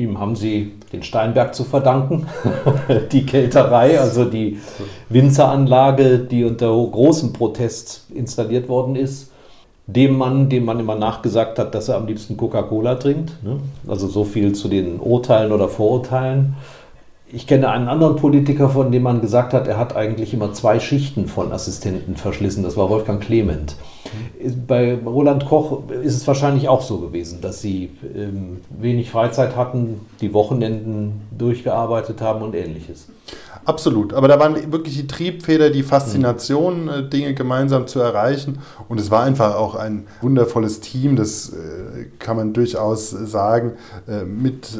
[0.00, 2.26] Ihm haben sie den Steinberg zu verdanken,
[3.12, 4.58] die Kälterei, also die
[5.10, 9.30] Winzeranlage, die unter großem Protest installiert worden ist.
[9.86, 13.32] Dem Mann, dem man immer nachgesagt hat, dass er am liebsten Coca-Cola trinkt.
[13.42, 13.58] Ne?
[13.86, 16.54] Also so viel zu den Urteilen oder Vorurteilen.
[17.32, 20.80] Ich kenne einen anderen Politiker, von dem man gesagt hat, er hat eigentlich immer zwei
[20.80, 22.64] Schichten von Assistenten verschlissen.
[22.64, 23.76] Das war Wolfgang Clement.
[24.66, 30.00] Bei Roland Koch ist es wahrscheinlich auch so gewesen, dass sie ähm, wenig Freizeit hatten,
[30.20, 33.06] die Wochenenden durchgearbeitet haben und ähnliches.
[33.64, 37.10] Absolut, aber da waren wirklich die Triebfeder, die Faszination, mhm.
[37.10, 38.58] Dinge gemeinsam zu erreichen.
[38.88, 43.72] Und es war einfach auch ein wundervolles Team, das äh, kann man durchaus sagen,
[44.08, 44.76] äh, mit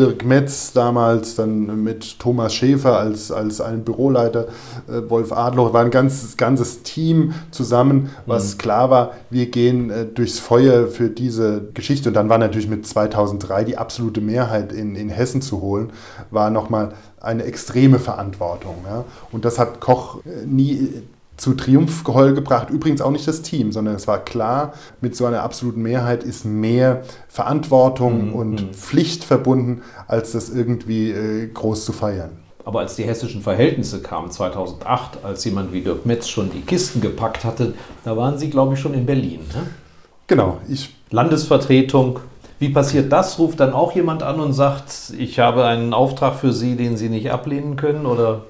[0.00, 4.48] Dirk Metz damals, dann mit Thomas Schäfer als, als einen Büroleiter,
[4.88, 8.58] äh, Wolf Adler, war ein ganzes, ganzes Team zusammen, was mhm.
[8.58, 12.08] klar war, wir gehen äh, durchs Feuer für diese Geschichte.
[12.08, 15.90] Und dann war natürlich mit 2003 die absolute Mehrheit in, in Hessen zu holen,
[16.30, 18.76] war nochmal eine extreme Verantwortung.
[18.86, 19.04] Ja?
[19.32, 21.02] Und das hat Koch äh, nie
[21.40, 22.68] zu Triumphgeheul gebracht.
[22.68, 26.44] Übrigens auch nicht das Team, sondern es war klar, mit so einer absoluten Mehrheit ist
[26.44, 28.34] mehr Verantwortung mhm.
[28.34, 28.74] und mhm.
[28.74, 32.30] Pflicht verbunden, als das irgendwie äh, groß zu feiern.
[32.66, 37.00] Aber als die hessischen Verhältnisse kamen 2008, als jemand wie Dirk Metz schon die Kisten
[37.00, 37.72] gepackt hatte,
[38.04, 39.40] da waren Sie, glaube ich, schon in Berlin.
[39.54, 39.66] Ne?
[40.26, 40.58] Genau.
[40.68, 42.20] Ich Landesvertretung.
[42.58, 43.38] Wie passiert das?
[43.38, 47.08] Ruft dann auch jemand an und sagt, ich habe einen Auftrag für Sie, den Sie
[47.08, 48.04] nicht ablehnen können?
[48.04, 48.42] Oder?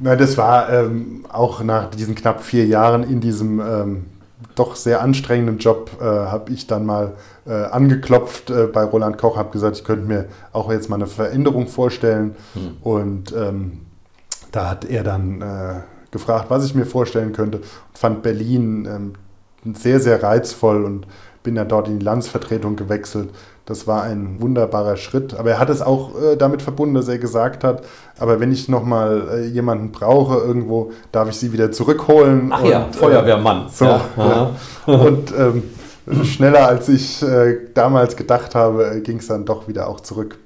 [0.00, 4.06] Na, das war ähm, auch nach diesen knapp vier Jahren in diesem ähm,
[4.54, 7.14] doch sehr anstrengenden Job, äh, habe ich dann mal
[7.46, 11.06] äh, angeklopft äh, bei Roland Koch, habe gesagt, ich könnte mir auch jetzt mal eine
[11.06, 12.36] Veränderung vorstellen.
[12.54, 12.76] Hm.
[12.82, 13.80] Und ähm,
[14.52, 15.74] da hat er dann äh,
[16.10, 21.06] gefragt, was ich mir vorstellen könnte und fand Berlin ähm, sehr, sehr reizvoll und
[21.42, 23.30] bin dann dort in die Landsvertretung gewechselt
[23.68, 25.34] das war ein wunderbarer Schritt.
[25.38, 27.82] Aber er hat es auch äh, damit verbunden, dass er gesagt hat,
[28.18, 32.50] aber wenn ich nochmal äh, jemanden brauche irgendwo, darf ich sie wieder zurückholen.
[32.50, 33.66] Ach und, ja, Feuerwehrmann.
[33.66, 34.50] Äh, so, ja.
[34.86, 35.64] und ähm,
[36.24, 40.38] schneller als ich äh, damals gedacht habe, äh, ging es dann doch wieder auch zurück.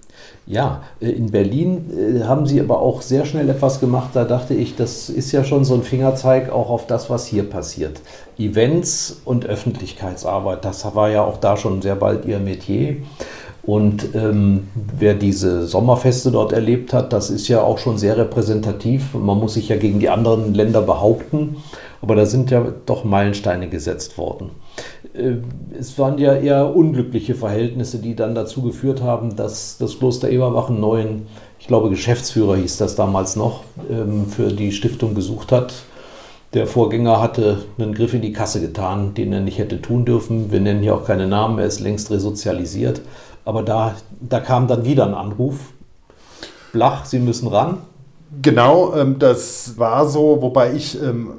[0.46, 4.10] Ja, äh, in Berlin äh, haben sie aber auch sehr schnell etwas gemacht.
[4.14, 7.48] Da dachte ich, das ist ja schon so ein Fingerzeig auch auf das, was hier
[7.48, 8.00] passiert.
[8.38, 12.96] Events und Öffentlichkeitsarbeit, das war ja auch da schon sehr bald ihr Metier.
[13.64, 19.14] Und ähm, wer diese Sommerfeste dort erlebt hat, das ist ja auch schon sehr repräsentativ.
[19.14, 21.56] Man muss sich ja gegen die anderen Länder behaupten,
[22.02, 24.50] aber da sind ja doch Meilensteine gesetzt worden.
[25.14, 25.36] Äh,
[25.78, 30.68] es waren ja eher unglückliche Verhältnisse, die dann dazu geführt haben, dass das Kloster Eberbach
[30.68, 31.26] einen neuen,
[31.58, 35.72] ich glaube Geschäftsführer hieß das damals noch, ähm, für die Stiftung gesucht hat.
[36.54, 40.52] Der Vorgänger hatte einen Griff in die Kasse getan, den er nicht hätte tun dürfen.
[40.52, 43.00] Wir nennen hier auch keine Namen, er ist längst resozialisiert.
[43.44, 45.72] Aber da, da kam dann wieder ein Anruf.
[46.72, 47.78] Blach, Sie müssen ran.
[48.40, 51.30] Genau, ähm, das war so, wobei ich ähm,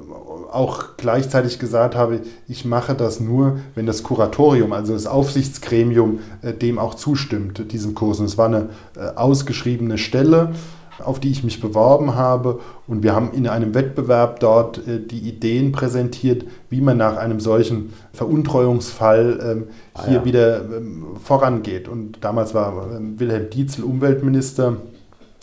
[0.53, 6.53] auch gleichzeitig gesagt habe, ich mache das nur, wenn das Kuratorium, also das Aufsichtsgremium, äh,
[6.53, 8.19] dem auch zustimmt, diesem Kurs.
[8.19, 10.53] Und es war eine äh, ausgeschriebene Stelle,
[10.99, 12.59] auf die ich mich beworben habe.
[12.87, 17.39] Und wir haben in einem Wettbewerb dort äh, die Ideen präsentiert, wie man nach einem
[17.39, 19.63] solchen Veruntreuungsfall ähm,
[19.93, 20.25] ah, hier ja.
[20.25, 21.87] wieder ähm, vorangeht.
[21.87, 24.77] Und damals war ähm, Wilhelm Dietzel Umweltminister.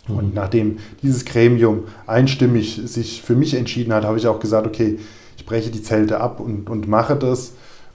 [0.07, 4.99] Und nachdem dieses Gremium einstimmig sich für mich entschieden hat, habe ich auch gesagt, okay,
[5.37, 7.53] ich breche die Zelte ab und, und mache das.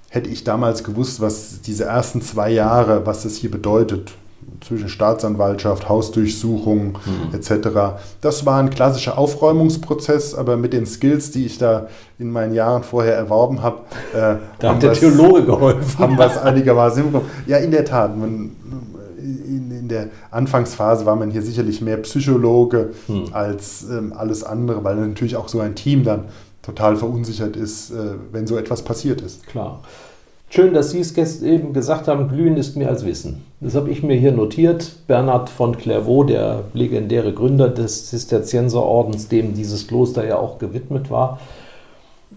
[0.08, 4.12] Hätte ich damals gewusst, was diese ersten zwei Jahre, was das hier bedeutet,
[4.66, 7.34] zwischen Staatsanwaltschaft, Hausdurchsuchung mhm.
[7.34, 7.98] etc.
[8.20, 11.88] Das war ein klassischer Aufräumungsprozess, aber mit den Skills, die ich da
[12.18, 13.78] in meinen Jahren vorher erworben habe,
[14.14, 15.98] äh, da hat der Theologe geholfen.
[15.98, 17.30] Haben wir es einigermaßen hinbekommen.
[17.46, 18.16] Ja, in der Tat.
[18.16, 18.52] Man,
[19.86, 23.26] in, der Anfangsphase war man hier sicherlich mehr Psychologe hm.
[23.32, 26.24] als ähm, alles andere, weil natürlich auch so ein Team dann
[26.62, 29.46] total verunsichert ist, äh, wenn so etwas passiert ist.
[29.46, 29.82] Klar.
[30.48, 33.44] Schön, dass Sie es eben gesagt haben, Glühen ist mehr als Wissen.
[33.60, 34.92] Das habe ich mir hier notiert.
[35.08, 41.40] Bernhard von Clairvaux, der legendäre Gründer des Zisterzienserordens, dem dieses Kloster ja auch gewidmet war,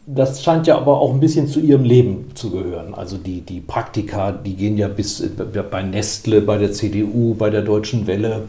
[0.06, 2.94] Das scheint ja aber auch ein bisschen zu Ihrem Leben zu gehören.
[2.94, 7.50] Also die, die Praktika, die gehen ja bis äh, bei Nestle, bei der CDU, bei
[7.50, 8.44] der Deutschen Welle.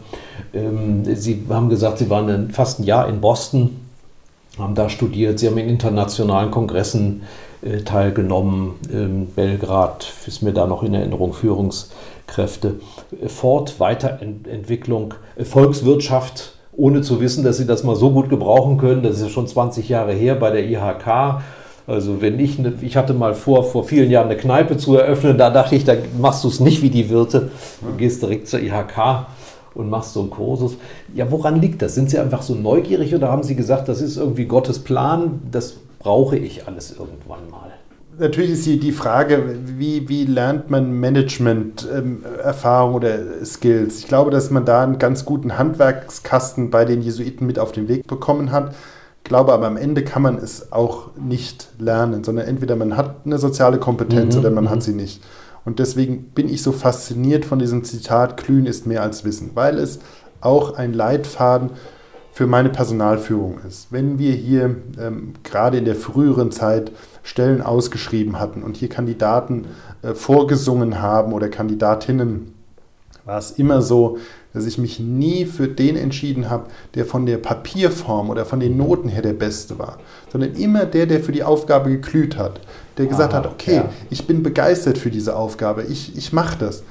[0.53, 3.77] Ähm, Sie haben gesagt, Sie waren fast ein Jahr in Boston,
[4.57, 5.39] haben da studiert.
[5.39, 7.23] Sie haben in internationalen Kongressen
[7.61, 8.73] äh, teilgenommen.
[8.91, 12.79] Ähm, Belgrad ist mir da noch in Erinnerung, Führungskräfte.
[13.27, 19.03] Fort, Weiterentwicklung, Volkswirtschaft ohne zu wissen, dass sie das mal so gut gebrauchen können.
[19.03, 21.41] Das ist ja schon 20 Jahre her bei der IHK.
[21.87, 25.37] Also wenn ich, ne, ich hatte mal vor, vor vielen Jahren eine Kneipe zu eröffnen,
[25.37, 27.51] da dachte ich, da machst du es nicht wie die Wirte.
[27.81, 29.25] Du gehst direkt zur IHK
[29.73, 30.77] und machst so einen Kursus.
[31.13, 31.95] Ja, woran liegt das?
[31.95, 35.75] Sind Sie einfach so neugierig oder haben Sie gesagt, das ist irgendwie Gottes Plan, das
[35.99, 37.71] brauche ich alles irgendwann mal?
[38.17, 43.99] Natürlich ist die, die Frage, wie, wie lernt man Management-Erfahrung ähm, oder Skills?
[43.99, 47.87] Ich glaube, dass man da einen ganz guten Handwerkskasten bei den Jesuiten mit auf den
[47.87, 48.75] Weg bekommen hat.
[49.23, 53.17] Ich glaube aber am Ende kann man es auch nicht lernen, sondern entweder man hat
[53.25, 54.81] eine soziale Kompetenz mhm, oder man hat mhm.
[54.81, 55.23] sie nicht.
[55.63, 59.77] Und deswegen bin ich so fasziniert von diesem Zitat, Glühen ist mehr als Wissen, weil
[59.77, 59.99] es
[60.41, 61.69] auch ein Leitfaden
[62.31, 63.91] für meine Personalführung ist.
[63.91, 66.91] Wenn wir hier ähm, gerade in der früheren Zeit
[67.23, 69.65] Stellen ausgeschrieben hatten und hier Kandidaten
[70.01, 72.53] äh, vorgesungen haben oder Kandidatinnen,
[73.25, 74.17] war es immer so,
[74.53, 78.77] dass ich mich nie für den entschieden habe, der von der Papierform oder von den
[78.77, 79.97] Noten her der Beste war,
[80.31, 82.59] sondern immer der, der für die Aufgabe geglüht hat,
[82.97, 83.89] der gesagt Aha, hat, okay, ja.
[84.09, 86.83] ich bin begeistert für diese Aufgabe, ich, ich mache das.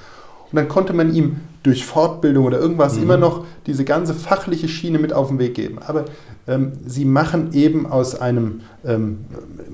[0.53, 3.03] Und dann konnte man ihm durch Fortbildung oder irgendwas mhm.
[3.03, 5.79] immer noch diese ganze fachliche Schiene mit auf den Weg geben.
[5.79, 6.07] Aber
[6.49, 9.19] ähm, sie machen eben aus einem ähm,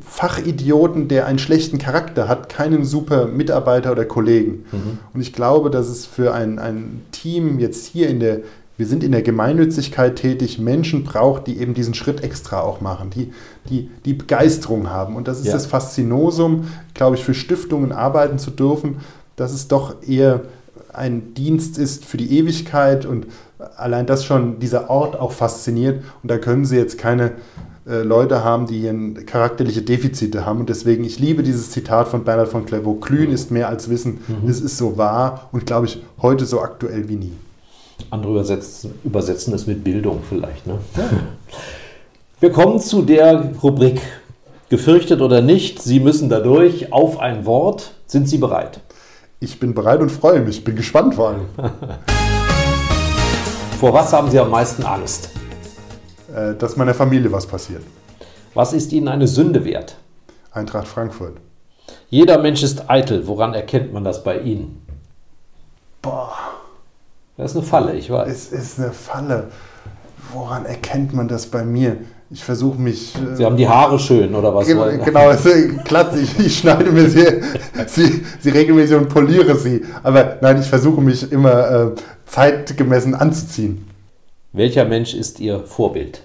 [0.05, 4.65] Fachidioten, der einen schlechten Charakter hat, keinen super Mitarbeiter oder Kollegen.
[4.73, 4.99] Mhm.
[5.15, 8.41] Und ich glaube, dass es für ein, ein Team jetzt hier in der,
[8.77, 13.11] wir sind in der Gemeinnützigkeit tätig, Menschen braucht, die eben diesen Schritt extra auch machen,
[13.11, 13.33] die
[13.71, 15.17] die, die Begeisterung haben.
[15.17, 15.53] Und das ist ja.
[15.53, 18.97] das Faszinosum, glaube ich, für Stiftungen arbeiten zu dürfen,
[19.37, 20.43] dass es doch eher
[20.97, 23.27] ein Dienst ist für die Ewigkeit und
[23.77, 26.03] allein das schon dieser Ort auch fasziniert.
[26.23, 27.33] Und da können Sie jetzt keine
[27.87, 30.61] äh, Leute haben, die charakterliche Defizite haben.
[30.61, 34.21] Und deswegen, ich liebe dieses Zitat von Bernhard von Clairvaux, Glühen ist mehr als Wissen.
[34.27, 34.49] Mhm.
[34.49, 37.33] Es ist so wahr und, glaube ich, heute so aktuell wie nie.
[38.11, 40.67] Andere übersetzen, übersetzen es mit Bildung vielleicht.
[40.67, 40.79] Ne?
[40.97, 41.05] Ja.
[42.41, 44.01] Wir kommen zu der Rubrik
[44.69, 47.93] Gefürchtet oder nicht, Sie müssen dadurch auf ein Wort.
[48.07, 48.81] Sind Sie bereit?
[49.39, 50.65] Ich bin bereit und freue mich.
[50.65, 51.47] Bin gespannt vor allem.
[53.79, 55.29] Vor was haben Sie am meisten Angst?
[56.35, 57.83] Äh, dass meiner Familie was passiert.
[58.55, 59.99] Was ist Ihnen eine Sünde wert?
[60.51, 61.37] Eintracht Frankfurt.
[62.09, 63.27] Jeder Mensch ist eitel.
[63.27, 64.81] Woran erkennt man das bei Ihnen?
[66.01, 66.33] Boah.
[67.37, 68.29] Das ist eine Falle, ich weiß.
[68.29, 69.51] Es ist eine Falle.
[70.33, 71.99] Woran erkennt man das bei mir?
[72.31, 73.15] Ich versuche mich.
[73.35, 74.67] Sie haben die Haare schön, oder was?
[74.67, 76.17] Genau, genau es ist glatt.
[76.17, 77.25] Ich, ich, schneide mir sie,
[77.87, 79.85] sie, sie regelmäßig und poliere sie.
[80.03, 81.91] Aber nein, ich versuche mich immer äh,
[82.27, 83.87] zeitgemessen anzuziehen.
[84.53, 86.23] Welcher Mensch ist Ihr Vorbild?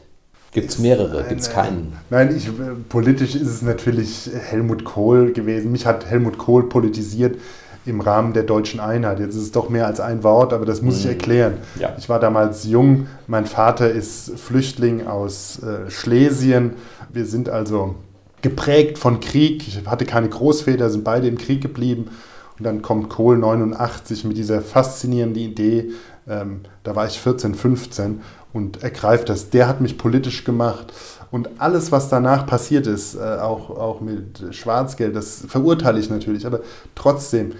[0.53, 1.23] Gibt es mehrere?
[1.29, 1.93] Gibt es keinen?
[2.09, 2.49] Nein, ich,
[2.89, 5.71] politisch ist es natürlich Helmut Kohl gewesen.
[5.71, 7.37] Mich hat Helmut Kohl politisiert
[7.85, 9.19] im Rahmen der deutschen Einheit.
[9.19, 11.11] Jetzt ist es doch mehr als ein Wort, aber das muss ich mhm.
[11.11, 11.53] erklären.
[11.79, 11.95] Ja.
[11.97, 16.73] Ich war damals jung, mein Vater ist Flüchtling aus äh, Schlesien.
[17.11, 17.95] Wir sind also
[18.41, 19.67] geprägt von Krieg.
[19.67, 22.09] Ich hatte keine Großväter, sind beide im Krieg geblieben.
[22.57, 25.91] Und dann kommt Kohl 89 mit dieser faszinierenden Idee.
[26.27, 28.21] Ähm, da war ich 14, 15
[28.53, 29.49] und ergreift das.
[29.49, 30.93] Der hat mich politisch gemacht.
[31.31, 36.45] Und alles, was danach passiert ist, äh, auch, auch mit Schwarzgeld, das verurteile ich natürlich.
[36.45, 36.59] Aber
[36.93, 37.53] trotzdem,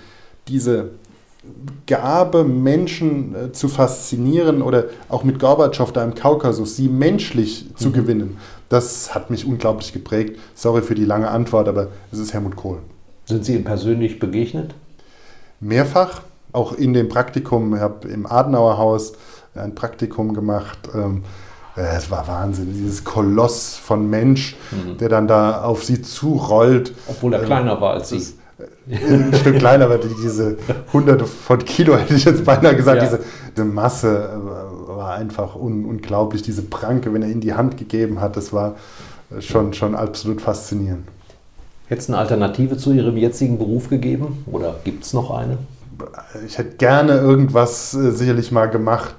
[0.52, 0.92] diese
[1.88, 7.78] Gabe, Menschen äh, zu faszinieren oder auch mit Gorbatschow da im Kaukasus, sie menschlich mhm.
[7.78, 8.38] zu gewinnen,
[8.70, 10.40] das hat mich unglaublich geprägt.
[10.54, 12.80] Sorry für die lange Antwort, aber es ist Helmut Kohl.
[13.26, 14.76] Sind Sie ihm persönlich begegnet?
[15.60, 16.22] Mehrfach,
[16.54, 17.76] auch in dem Praktikum.
[17.76, 19.14] Ich habe im Adenauer Haus
[19.56, 20.78] ein Praktikum gemacht.
[20.94, 21.24] Ähm,
[21.76, 24.98] es war Wahnsinn, dieses Koloss von Mensch, mhm.
[24.98, 26.94] der dann da auf sie zurollt.
[27.08, 28.22] Obwohl er ähm, kleiner war als sie.
[28.90, 30.58] Ein Stück kleiner, aber diese
[30.92, 33.08] hunderte von Kilo, hätte ich jetzt beinahe gesagt, ja.
[33.10, 33.24] diese,
[33.56, 36.42] diese, Masse äh, war einfach un, unglaublich.
[36.42, 38.76] Diese Pranke, wenn er ihn die Hand gegeben hat, das war
[39.40, 41.08] schon, schon absolut faszinierend.
[41.88, 45.58] Hätte es eine Alternative zu Ihrem jetzigen Beruf gegeben oder gibt es noch eine?
[46.46, 49.14] Ich hätte gerne irgendwas äh, sicherlich mal gemacht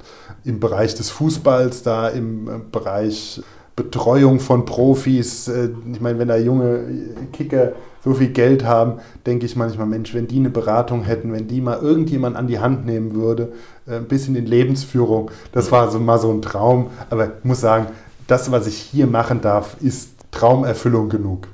[0.44, 3.42] im Bereich des Fußballs, da im äh, Bereich
[3.76, 5.48] Betreuung von Profis.
[5.48, 6.84] Äh, ich meine, wenn da junge
[7.32, 7.72] Kicker
[8.04, 8.94] so viel Geld haben,
[9.26, 12.58] denke ich manchmal, Mensch, wenn die eine Beratung hätten, wenn die mal irgendjemand an die
[12.58, 13.52] Hand nehmen würde,
[13.86, 16.88] äh, ein bisschen in Lebensführung, das war so mal so ein Traum.
[17.10, 17.86] Aber ich muss sagen,
[18.26, 21.48] das, was ich hier machen darf, ist Traumerfüllung genug.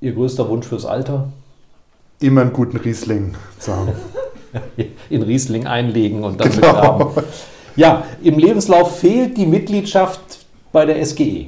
[0.00, 1.28] Ihr größter Wunsch fürs Alter?
[2.20, 3.92] Immer einen guten Riesling zu haben.
[5.10, 6.68] In Riesling einlegen und dann genau.
[6.70, 7.24] begraben.
[7.76, 10.43] Ja, im Lebenslauf fehlt die Mitgliedschaft
[10.74, 11.46] bei der SGE.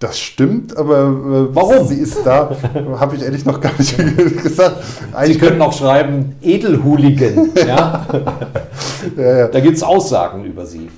[0.00, 1.86] Das stimmt, aber äh, warum?
[1.86, 2.50] Sie ist da,
[3.00, 3.96] habe ich ehrlich noch gar nicht
[4.42, 4.76] gesagt.
[5.12, 7.50] Eigentlich Sie können auch schreiben Edelhooligan.
[7.66, 8.06] ja?
[9.16, 9.48] ja, ja.
[9.48, 10.88] Da gibt es Aussagen über Sie.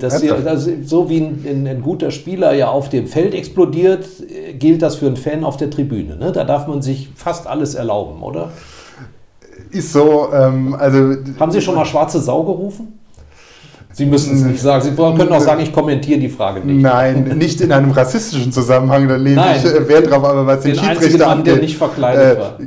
[0.00, 4.08] Dass sie also so wie ein, ein, guter Spieler ja auf dem Feld explodiert,
[4.58, 6.16] gilt das für einen Fan auf der Tribüne.
[6.16, 6.32] Ne?
[6.32, 8.50] Da darf man sich fast alles erlauben, oder?
[9.70, 10.30] Ist so.
[10.32, 12.98] Ähm, also, Haben Sie schon mal schwarze Sau gerufen?
[13.98, 14.84] Sie müssen es nicht sagen.
[14.84, 16.80] Sie können auch sagen, ich kommentiere die Frage nicht.
[16.80, 20.74] Nein, nicht in einem rassistischen Zusammenhang, da lege ich äh, Wert drauf, aber was den,
[20.74, 22.58] den Schiedsrichter Mann, der nicht verkleidet äh, war.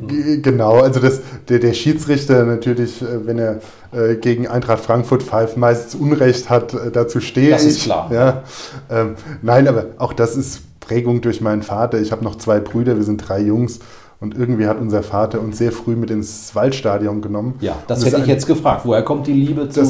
[0.41, 3.61] Genau, also das, der, der Schiedsrichter natürlich, äh, wenn er
[3.93, 7.67] äh, gegen Eintracht Frankfurt pfeift, meistens Unrecht hat, äh, dazu stehe das ich.
[7.67, 8.09] Das ist klar.
[8.11, 8.43] Ja,
[8.89, 12.01] ähm, nein, aber auch das ist Prägung durch meinen Vater.
[12.01, 13.79] Ich habe noch zwei Brüder, wir sind drei Jungs.
[14.21, 17.55] Und irgendwie hat unser Vater uns sehr früh mit ins Waldstadion genommen.
[17.59, 18.81] Ja, das hätte ich ein, jetzt gefragt.
[18.85, 19.87] Woher kommt die Liebe zum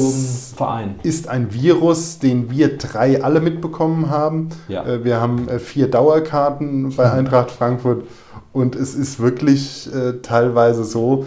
[0.56, 0.94] Verein?
[1.02, 4.48] Ist ein Virus, den wir drei alle mitbekommen haben.
[4.68, 4.86] Ja.
[4.86, 8.04] Äh, wir haben äh, vier Dauerkarten bei Eintracht Frankfurt
[8.54, 11.26] und es ist wirklich äh, teilweise so,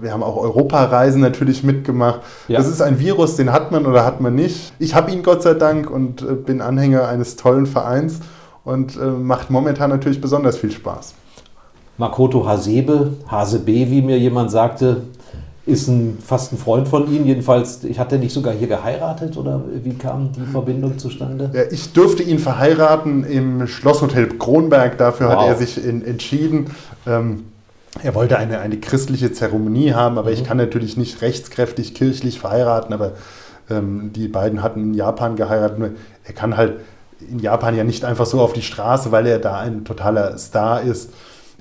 [0.00, 2.20] wir haben auch Europareisen natürlich mitgemacht.
[2.48, 2.56] Ja.
[2.56, 4.72] Das ist ein Virus, den hat man oder hat man nicht.
[4.78, 8.20] Ich habe ihn Gott sei Dank und äh, bin Anhänger eines tollen Vereins
[8.64, 11.14] und äh, macht momentan natürlich besonders viel Spaß.
[11.96, 15.02] Makoto Hasebe, Hasebe, wie mir jemand sagte,
[15.66, 17.24] ist ein, fast ein Freund von Ihnen.
[17.24, 21.50] Jedenfalls, hat er nicht sogar hier geheiratet oder wie kam die Verbindung zustande?
[21.54, 24.98] Ja, ich durfte ihn verheiraten im Schlosshotel Kronberg.
[24.98, 25.36] Dafür wow.
[25.36, 26.66] hat er sich in, entschieden.
[27.06, 27.44] Ähm,
[28.02, 30.34] er wollte eine, eine christliche Zeremonie haben, aber mhm.
[30.34, 32.92] ich kann natürlich nicht rechtskräftig kirchlich verheiraten.
[32.92, 33.12] Aber
[33.70, 35.78] ähm, die beiden hatten in Japan geheiratet.
[35.78, 35.90] Nur
[36.24, 36.74] er kann halt
[37.30, 40.82] in Japan ja nicht einfach so auf die Straße, weil er da ein totaler Star
[40.82, 41.10] ist.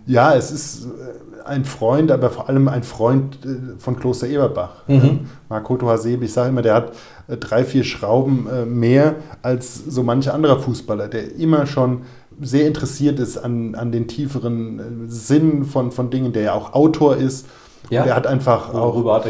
[0.05, 4.87] Ja, es ist äh, ein Freund, aber vor allem ein Freund äh, von Kloster Eberbach.
[4.87, 5.27] Mhm.
[5.49, 6.93] Makoto Hasebe, ich sage immer, der hat
[7.27, 8.47] äh, drei, vier Schrauben
[8.79, 12.01] mehr als so manche anderer Fußballer, der immer schon
[12.41, 17.17] sehr interessiert ist an, an den tieferen Sinn von, von Dingen, der ja auch Autor
[17.17, 17.45] ist
[17.89, 18.05] ja.
[18.05, 19.25] er hat einfach auch hat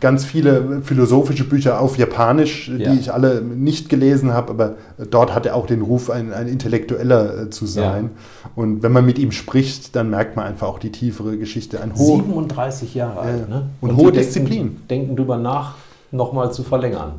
[0.00, 2.90] ganz viele philosophische Bücher auf Japanisch, ja.
[2.90, 4.74] die ich alle nicht gelesen habe, aber
[5.10, 8.10] dort hat er auch den Ruf, ein, ein Intellektueller äh, zu sein.
[8.44, 8.50] Ja.
[8.56, 11.80] Und wenn man mit ihm spricht, dann merkt man einfach auch die tiefere Geschichte.
[11.80, 13.48] Ein 37 Jahre alt.
[13.48, 13.68] Ne?
[13.80, 14.62] Und, Und hohe Disziplin.
[14.62, 15.74] Denken, denken darüber nach,
[16.10, 17.14] nochmal zu verlängern.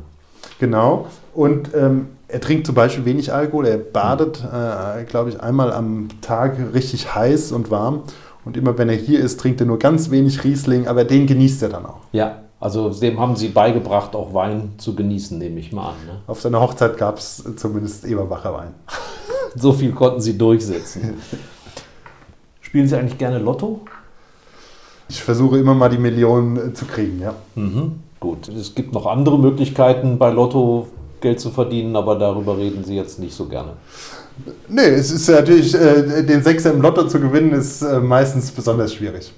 [0.58, 1.06] Genau.
[1.34, 3.66] Und ähm, er trinkt zum Beispiel wenig Alkohol.
[3.66, 8.02] Er badet, äh, glaube ich, einmal am Tag richtig heiß und warm.
[8.44, 11.62] Und immer wenn er hier ist, trinkt er nur ganz wenig Riesling, aber den genießt
[11.62, 12.00] er dann auch.
[12.12, 15.96] Ja, also dem haben Sie beigebracht, auch Wein zu genießen, nehme ich mal an.
[16.06, 16.20] Ne?
[16.26, 18.74] Auf seiner Hochzeit gab es zumindest Eberbacher Wein.
[19.54, 21.14] so viel konnten Sie durchsetzen.
[22.60, 23.80] Spielen Sie eigentlich gerne Lotto?
[25.08, 27.34] Ich versuche immer mal die Millionen zu kriegen, ja.
[27.54, 28.48] Mhm, gut.
[28.48, 30.88] Es gibt noch andere Möglichkeiten bei Lotto
[31.24, 33.72] Geld zu verdienen, aber darüber reden Sie jetzt nicht so gerne.
[34.68, 38.92] Nee, es ist natürlich, äh, den Sechser im Lotto zu gewinnen, ist äh, meistens besonders
[38.94, 39.32] schwierig.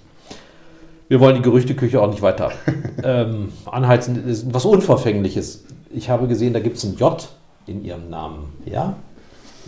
[1.08, 2.50] Wir wollen die Gerüchteküche auch nicht weiter
[3.04, 4.28] ähm, anheizen.
[4.28, 5.64] Ist was Unverfängliches.
[5.90, 7.26] Ich habe gesehen, da gibt es ein J
[7.66, 8.52] in Ihrem Namen.
[8.64, 8.96] Ja?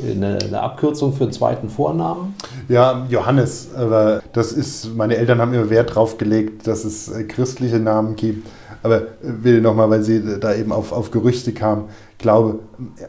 [0.02, 2.34] Eine, eine, Abkürzung für einen zweiten Vornamen?
[2.68, 3.68] Ja, Johannes.
[3.76, 8.16] Aber das ist, meine Eltern haben immer Wert drauf gelegt, dass es äh, christliche Namen
[8.16, 8.48] gibt.
[8.82, 11.84] Aber äh, will nochmal, weil Sie da eben auf, auf Gerüchte kamen,
[12.18, 12.60] glaube,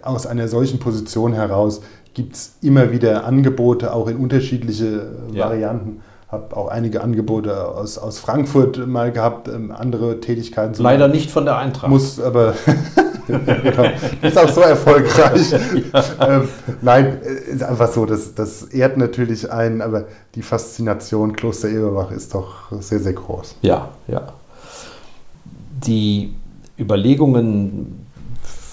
[0.01, 1.81] aus einer solchen Position heraus
[2.13, 5.45] gibt es immer wieder Angebote, auch in unterschiedliche äh, ja.
[5.45, 6.01] Varianten.
[6.27, 10.81] Habe auch einige Angebote aus, aus Frankfurt mal gehabt, ähm, andere Tätigkeiten.
[10.81, 11.89] Leider nicht von der Eintracht.
[11.89, 12.53] Muss aber.
[13.27, 13.85] genau,
[14.21, 15.51] ist auch so erfolgreich.
[15.93, 16.03] ja.
[16.27, 16.49] ähm,
[16.81, 20.05] nein, äh, ist einfach so, das, das ehrt natürlich ein, aber
[20.35, 23.55] die Faszination Kloster Eberbach ist doch sehr, sehr groß.
[23.61, 24.33] Ja, ja.
[25.83, 26.35] Die
[26.77, 28.05] Überlegungen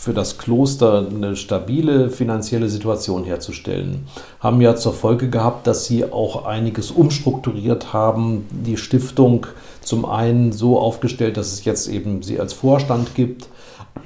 [0.07, 4.07] für das Kloster eine stabile finanzielle Situation herzustellen,
[4.39, 8.47] haben ja zur Folge gehabt, dass sie auch einiges umstrukturiert haben.
[8.53, 9.49] Die Stiftung
[9.81, 13.49] zum einen so aufgestellt, dass es jetzt eben sie als Vorstand gibt,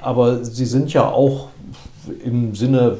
[0.00, 1.48] aber sie sind ja auch
[2.24, 2.96] im Sinne,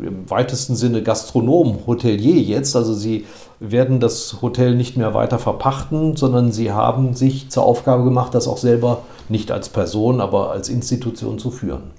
[0.00, 2.76] im weitesten Sinne Gastronom, Hotelier jetzt.
[2.76, 3.26] Also sie
[3.58, 8.46] werden das Hotel nicht mehr weiter verpachten, sondern sie haben sich zur Aufgabe gemacht, das
[8.46, 11.90] auch selber nicht als Person, aber als Institution zu führen.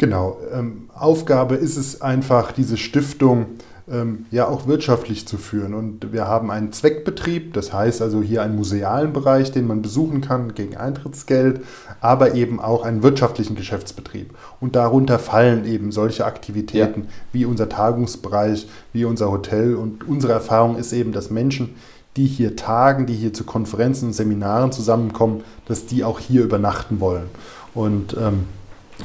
[0.00, 0.38] Genau.
[0.50, 3.44] Ähm, Aufgabe ist es einfach, diese Stiftung
[3.86, 5.74] ähm, ja auch wirtschaftlich zu führen.
[5.74, 10.22] Und wir haben einen Zweckbetrieb, das heißt also hier einen musealen Bereich, den man besuchen
[10.22, 11.60] kann gegen Eintrittsgeld,
[12.00, 14.32] aber eben auch einen wirtschaftlichen Geschäftsbetrieb.
[14.58, 17.08] Und darunter fallen eben solche Aktivitäten ja.
[17.32, 19.74] wie unser Tagungsbereich, wie unser Hotel.
[19.74, 21.74] Und unsere Erfahrung ist eben, dass Menschen,
[22.16, 27.00] die hier tagen, die hier zu Konferenzen und Seminaren zusammenkommen, dass die auch hier übernachten
[27.00, 27.28] wollen.
[27.74, 28.46] Und ähm,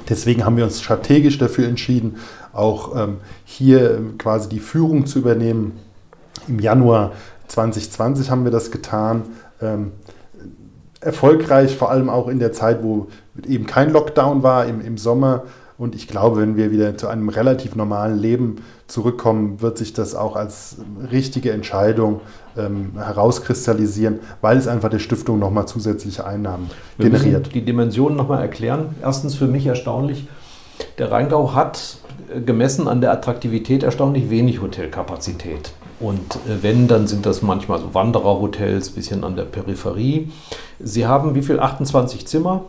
[0.10, 2.18] deswegen haben wir uns strategisch dafür entschieden,
[2.54, 5.74] auch ähm, hier ähm, quasi die Führung zu übernehmen.
[6.48, 7.14] Im Januar
[7.48, 9.24] 2020 haben wir das getan.
[9.62, 9.92] Ähm,
[11.02, 13.08] erfolgreich, vor allem auch in der Zeit, wo
[13.48, 15.44] eben kein Lockdown war, im, im Sommer.
[15.78, 18.58] Und ich glaube, wenn wir wieder zu einem relativ normalen Leben
[18.88, 20.78] zurückkommen, wird sich das auch als
[21.12, 22.22] richtige Entscheidung
[22.58, 27.54] ähm, herauskristallisieren, weil es einfach der Stiftung nochmal zusätzliche Einnahmen wir generiert.
[27.54, 28.96] die Dimensionen nochmal erklären.
[29.02, 30.28] Erstens für mich erstaunlich,
[30.98, 31.98] der Rheingau hat
[32.46, 35.74] gemessen an der Attraktivität erstaunlich wenig Hotelkapazität.
[36.00, 40.32] Und äh, wenn, dann sind das manchmal so Wandererhotels, bisschen an der Peripherie.
[40.80, 41.60] Sie haben wie viel?
[41.60, 42.66] 28 Zimmer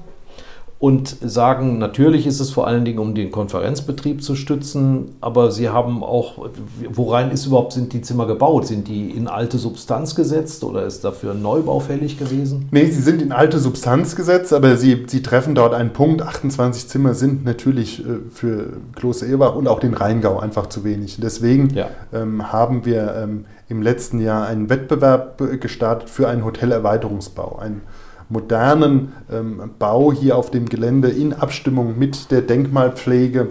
[0.78, 5.70] und sagen, natürlich ist es vor allen Dingen, um den Konferenzbetrieb zu stützen, aber sie
[5.70, 6.50] haben auch,
[6.90, 8.66] worein ist überhaupt, sind die Zimmer gebaut?
[8.66, 12.68] Sind die in alte Substanz gesetzt oder ist dafür ein Neubau fällig gewesen?
[12.72, 16.20] Nee, sie sind in alte Substanz gesetzt, aber sie, sie treffen dort einen Punkt.
[16.20, 21.16] 28 Zimmer sind natürlich äh, für Kloster Erbach und auch den Rheingau einfach zu wenig.
[21.22, 21.88] Deswegen ja.
[22.12, 27.58] ähm, haben wir ähm, im letzten Jahr einen Wettbewerb äh, gestartet für einen Hotelerweiterungsbau.
[27.60, 27.80] Ein
[28.28, 33.48] modernen ähm, Bau hier auf dem Gelände in Abstimmung mit der Denkmalpflege,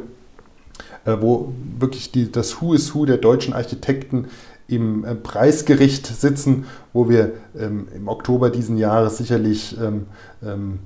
[1.05, 4.27] äh, wo wirklich die, das Who is Who der deutschen Architekten
[4.67, 10.07] im äh, Preisgericht sitzen, wo wir ähm, im Oktober diesen Jahres sicherlich ähm,
[10.43, 10.79] ähm,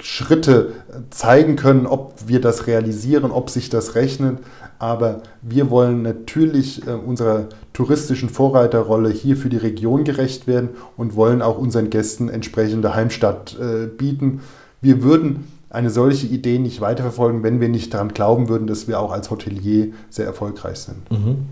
[0.00, 0.72] Schritte
[1.10, 4.38] zeigen können, ob wir das realisieren, ob sich das rechnet.
[4.82, 11.14] Aber wir wollen natürlich äh, unserer touristischen Vorreiterrolle hier für die Region gerecht werden und
[11.14, 14.40] wollen auch unseren Gästen entsprechende Heimstatt äh, bieten.
[14.80, 18.98] Wir würden eine solche Idee nicht weiterverfolgen, wenn wir nicht daran glauben würden, dass wir
[18.98, 21.08] auch als Hotelier sehr erfolgreich sind.
[21.12, 21.46] Mhm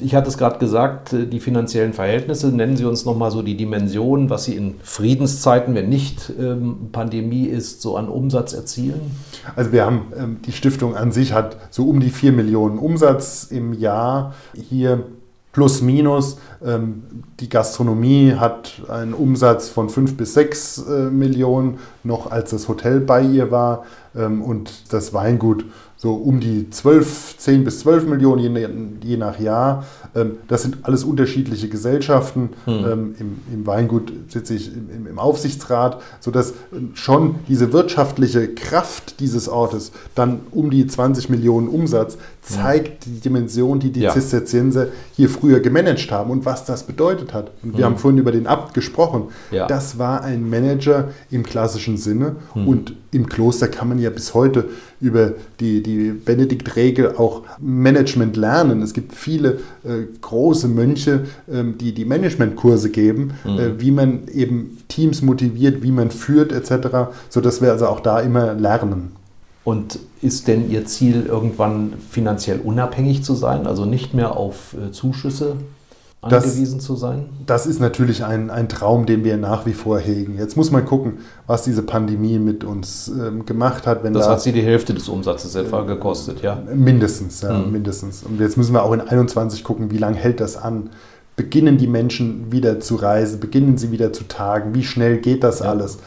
[0.00, 2.48] ich hatte es gerade gesagt, äh, die finanziellen Verhältnisse.
[2.48, 7.46] Nennen Sie uns nochmal so die Dimensionen, was Sie in Friedenszeiten, wenn nicht ähm, Pandemie
[7.46, 9.00] ist, so an Umsatz erzielen?
[9.56, 13.48] Also wir haben, ähm, die Stiftung an sich hat so um die 4 Millionen Umsatz
[13.50, 15.04] im Jahr hier
[15.52, 16.38] plus minus.
[16.64, 17.02] Ähm,
[17.40, 23.00] die Gastronomie hat einen Umsatz von 5 bis 6 äh, Millionen, noch als das Hotel
[23.00, 23.84] bei ihr war.
[24.14, 25.66] Und das Weingut
[26.00, 28.68] so um die 12, 10 bis 12 Millionen, je,
[29.02, 29.84] je nach Jahr.
[30.14, 32.50] Ähm, das sind alles unterschiedliche Gesellschaften.
[32.66, 33.14] Hm.
[33.18, 36.54] Im, Im, Weingut sitze ich im, im, Aufsichtsrat, sodass
[36.94, 42.16] schon diese wirtschaftliche Kraft dieses Ortes dann um die 20 Millionen Umsatz
[42.48, 44.12] zeigt die Dimension, die die ja.
[44.12, 47.50] Zisterzienser hier früher gemanagt haben und was das bedeutet hat.
[47.62, 47.92] Und wir hm.
[47.92, 49.24] haben vorhin über den Abt gesprochen.
[49.50, 49.66] Ja.
[49.66, 52.68] Das war ein Manager im klassischen Sinne hm.
[52.68, 54.68] und im Kloster kann man ja bis heute
[55.00, 58.82] über die, die Benediktregel auch Management lernen.
[58.82, 63.58] Es gibt viele äh, große Mönche, ähm, die die Managementkurse geben, mhm.
[63.58, 68.20] äh, wie man eben Teams motiviert, wie man führt etc., sodass wir also auch da
[68.20, 69.17] immer lernen.
[69.68, 74.92] Und ist denn Ihr Ziel, irgendwann finanziell unabhängig zu sein, also nicht mehr auf äh,
[74.92, 75.56] Zuschüsse
[76.22, 77.28] angewiesen das, zu sein?
[77.44, 80.38] Das ist natürlich ein, ein Traum, den wir nach wie vor hegen.
[80.38, 84.06] Jetzt muss man gucken, was diese Pandemie mit uns ähm, gemacht hat.
[84.06, 86.62] das da, hat sie die Hälfte des Umsatzes etwa gekostet, ja?
[86.74, 87.70] Mindestens, ja, mhm.
[87.70, 88.22] mindestens.
[88.22, 90.88] Und jetzt müssen wir auch in 21 gucken, wie lange hält das an?
[91.36, 93.38] Beginnen die Menschen wieder zu reisen?
[93.38, 94.74] Beginnen sie wieder zu tagen?
[94.74, 95.66] Wie schnell geht das ja.
[95.66, 95.98] alles?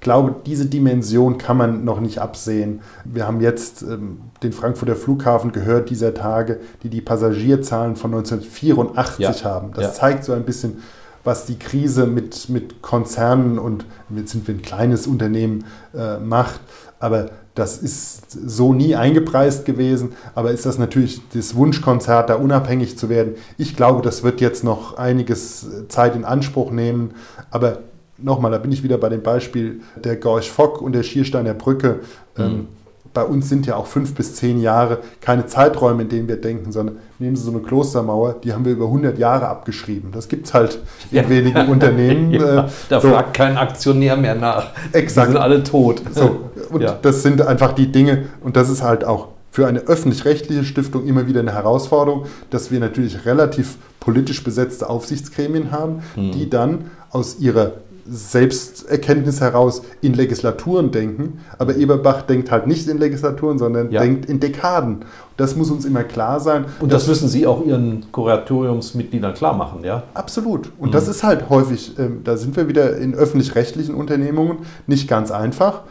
[0.00, 2.80] Glaube, diese Dimension kann man noch nicht absehen.
[3.04, 9.18] Wir haben jetzt ähm, den Frankfurter Flughafen gehört dieser Tage, die die Passagierzahlen von 1984
[9.18, 9.50] ja.
[9.50, 9.72] haben.
[9.74, 9.92] Das ja.
[9.92, 10.78] zeigt so ein bisschen,
[11.22, 13.84] was die Krise mit, mit Konzernen und
[14.14, 16.60] jetzt sind wir ein kleines Unternehmen äh, macht.
[16.98, 20.12] Aber das ist so nie eingepreist gewesen.
[20.34, 23.34] Aber ist das natürlich das Wunschkonzert, da unabhängig zu werden?
[23.58, 27.12] Ich glaube, das wird jetzt noch einiges Zeit in Anspruch nehmen.
[27.50, 27.78] Aber
[28.22, 32.00] nochmal, da bin ich wieder bei dem Beispiel der Gorch Fock und der Schiersteiner Brücke.
[32.36, 32.42] Mhm.
[32.42, 32.68] Ähm,
[33.12, 36.70] bei uns sind ja auch fünf bis zehn Jahre keine Zeiträume, in denen wir denken,
[36.70, 40.12] sondern nehmen Sie so eine Klostermauer, die haben wir über 100 Jahre abgeschrieben.
[40.12, 40.78] Das gibt es halt
[41.10, 41.28] in ja.
[41.28, 42.30] wenigen Unternehmen.
[42.32, 43.08] ja, äh, da so.
[43.08, 44.70] fragt kein Aktionär mehr nach.
[44.92, 45.28] Exakt.
[45.28, 46.02] Die sind alle tot.
[46.12, 46.50] So.
[46.70, 46.96] Und ja.
[47.02, 51.26] das sind einfach die Dinge, und das ist halt auch für eine öffentlich-rechtliche Stiftung immer
[51.26, 56.30] wieder eine Herausforderung, dass wir natürlich relativ politisch besetzte Aufsichtsgremien haben, mhm.
[56.30, 57.72] die dann aus ihrer
[58.10, 61.38] Selbsterkenntnis heraus in Legislaturen denken.
[61.58, 64.00] Aber Eberbach denkt halt nicht in Legislaturen, sondern Ja.
[64.02, 65.04] denkt in Dekaden.
[65.36, 66.66] Das muss uns immer klar sein.
[66.80, 70.02] Und das müssen Sie auch Ihren Kuratoriumsmitgliedern klar machen, ja?
[70.12, 70.70] Absolut.
[70.78, 75.30] Und das ist halt häufig, ähm, da sind wir wieder in öffentlich-rechtlichen Unternehmungen, nicht ganz
[75.30, 75.82] einfach.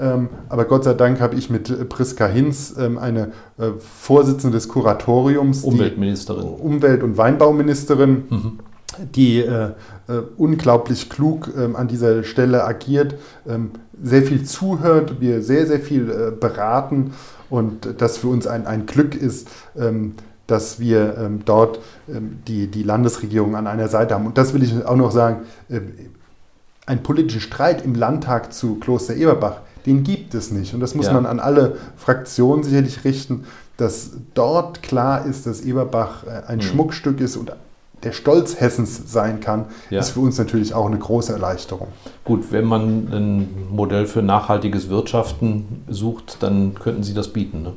[0.00, 4.56] Ähm, aber Gott sei Dank habe ich mit äh, Priska Hinz ähm, eine äh, Vorsitzende
[4.56, 6.44] des Kuratoriums, Umweltministerin.
[6.44, 8.24] Umwelt- und Weinbauministerin,
[9.14, 9.70] die äh,
[10.08, 13.14] äh, unglaublich klug ähm, an dieser Stelle agiert,
[13.48, 13.70] ähm,
[14.02, 17.12] sehr viel zuhört, wir sehr, sehr viel äh, beraten
[17.50, 20.14] und das für uns ein, ein Glück ist, ähm,
[20.46, 24.26] dass wir ähm, dort ähm, die, die Landesregierung an einer Seite haben.
[24.26, 25.80] Und das will ich auch noch sagen, äh,
[26.86, 30.72] einen politischen Streit im Landtag zu Kloster Eberbach, den gibt es nicht.
[30.74, 31.12] Und das muss Ja.
[31.12, 33.44] man an alle Fraktionen sicherlich richten,
[33.76, 37.52] dass dort klar ist, dass Eberbach äh, ein Schmuckstück ist und
[38.02, 40.00] der Stolz Hessens sein kann, Ja.
[40.00, 41.88] ist für uns natürlich auch eine große Erleichterung.
[42.24, 47.62] Gut, wenn man ein Modell für nachhaltiges Wirtschaften sucht, dann könnten Sie das bieten.
[47.62, 47.72] Ne?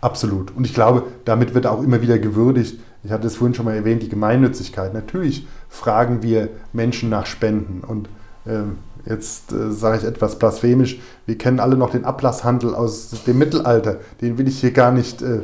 [0.00, 0.54] Absolut.
[0.54, 2.78] Und ich glaube, damit wird auch immer wieder gewürdigt.
[3.04, 4.92] Ich hatte es vorhin schon mal erwähnt, die Gemeinnützigkeit.
[4.92, 7.82] Natürlich fragen wir Menschen nach Spenden.
[7.86, 8.08] Und
[8.46, 13.38] ähm, jetzt äh, sage ich etwas blasphemisch, wir kennen alle noch den Ablasshandel aus dem
[13.38, 13.96] Mittelalter.
[14.20, 15.40] Den will ich hier gar nicht äh, äh,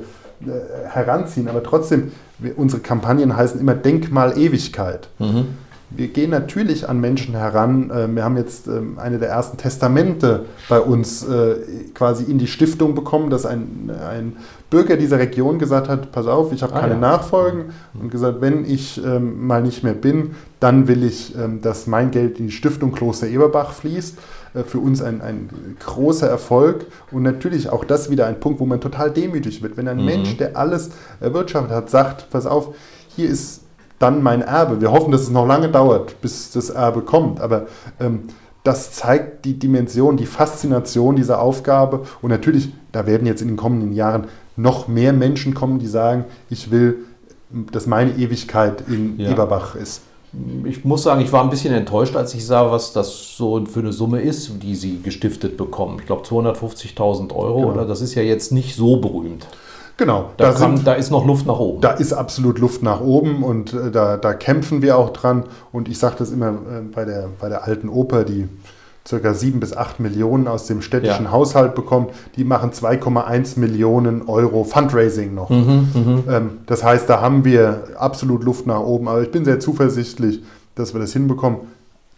[0.88, 1.48] heranziehen.
[1.48, 5.08] Aber trotzdem, wir, unsere Kampagnen heißen immer Denkmal Ewigkeit.
[5.92, 7.90] Wir gehen natürlich an Menschen heran.
[7.90, 11.56] Äh, Wir haben jetzt ähm, eine der ersten Testamente bei uns äh,
[11.94, 14.36] quasi in die Stiftung bekommen, dass ein, ein
[14.70, 17.00] Bürger dieser Region gesagt hat, pass auf, ich habe Ah, keine ja.
[17.00, 17.64] Nachfolgen
[18.00, 22.12] und gesagt, wenn ich ähm, mal nicht mehr bin, dann will ich, ähm, dass mein
[22.12, 24.16] Geld in die Stiftung Kloster Eberbach fließt.
[24.54, 28.66] Äh, Für uns ein, ein großer Erfolg und natürlich auch das wieder ein Punkt, wo
[28.66, 29.76] man total demütig wird.
[29.76, 30.90] Wenn ein Mensch, der alles
[31.20, 32.74] erwirtschaftet hat, sagt, pass auf,
[33.08, 33.62] hier ist
[33.98, 34.80] dann mein Erbe.
[34.80, 37.66] Wir hoffen, dass es noch lange dauert, bis das Erbe kommt, aber
[38.00, 38.22] ähm,
[38.64, 43.56] das zeigt die Dimension, die Faszination dieser Aufgabe und natürlich, da werden jetzt in den
[43.56, 44.26] kommenden Jahren
[44.56, 46.98] noch mehr Menschen kommen, die sagen, ich will,
[47.72, 49.30] dass meine Ewigkeit in Ja.
[49.30, 50.02] Eberbach ist.
[50.64, 53.80] Ich muss sagen, ich war ein bisschen enttäuscht, als ich sah, was das so für
[53.80, 55.98] eine Summe ist, die Sie gestiftet bekommen.
[56.00, 57.72] Ich glaube 250.000 Euro, Genau.
[57.72, 57.84] oder?
[57.84, 59.46] Das ist ja jetzt nicht so berühmt.
[59.96, 61.80] Genau, Da, da, kann, sind, da ist noch Luft nach oben.
[61.82, 65.44] da ist absolut Luft nach oben und äh, da, da kämpfen wir auch dran.
[65.72, 68.48] Und ich sage das immer äh, bei, der, bei der alten Oper, die
[69.10, 71.32] circa sieben bis acht Millionen aus dem städtischen Ja.
[71.32, 75.50] Haushalt bekommt, die machen 2,1 Millionen Euro Fundraising noch.
[75.50, 79.08] Mhm, Ähm, das heißt, da haben wir absolut Luft nach oben.
[79.08, 80.42] Aber ich bin sehr zuversichtlich,
[80.76, 81.58] dass wir das hinbekommen.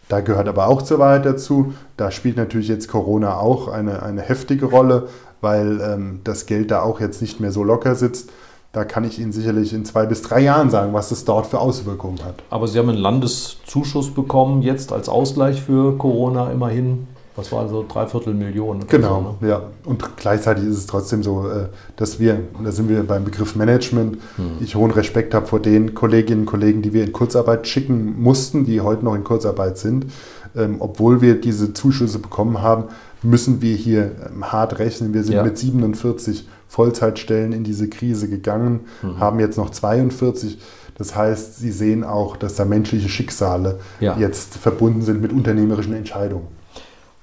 [0.07, 1.73] Da gehört aber auch zur Wahrheit dazu.
[1.97, 5.07] Da spielt natürlich jetzt Corona auch eine, eine heftige Rolle,
[5.41, 8.29] weil ähm, das Geld da auch jetzt nicht mehr so locker sitzt.
[8.73, 11.59] Da kann ich Ihnen sicherlich in zwei bis drei Jahren sagen, was das dort für
[11.59, 12.41] Auswirkungen hat.
[12.49, 17.07] Aber Sie haben einen Landeszuschuss bekommen, jetzt als Ausgleich für Corona immerhin.
[17.35, 18.87] Was war also dreiviertel Millionen?
[18.87, 19.51] Genau, so, ne?
[19.51, 19.61] ja.
[19.85, 21.67] Und gleichzeitig ist es trotzdem so, äh,
[21.97, 24.17] dass wir, und da sind wir beim Begriff Management,
[24.59, 28.65] ich hohen Respekt habe vor den Kolleginnen und Kollegen, die wir in Kurzarbeit schicken mussten,
[28.65, 30.07] die heute noch in Kurzarbeit sind.
[30.55, 32.85] Ähm, Obwohl wir diese Zuschüsse bekommen haben,
[33.23, 35.13] müssen wir hier ähm, hart rechnen.
[35.13, 35.43] Wir sind Ja.
[35.43, 38.81] mit 47 Vollzeitstellen in diese Krise gegangen,
[39.19, 40.57] haben jetzt noch 42.
[40.97, 44.17] Das heißt, Sie sehen auch, dass da menschliche Schicksale Ja.
[44.17, 46.47] jetzt verbunden sind mit unternehmerischen Entscheidungen.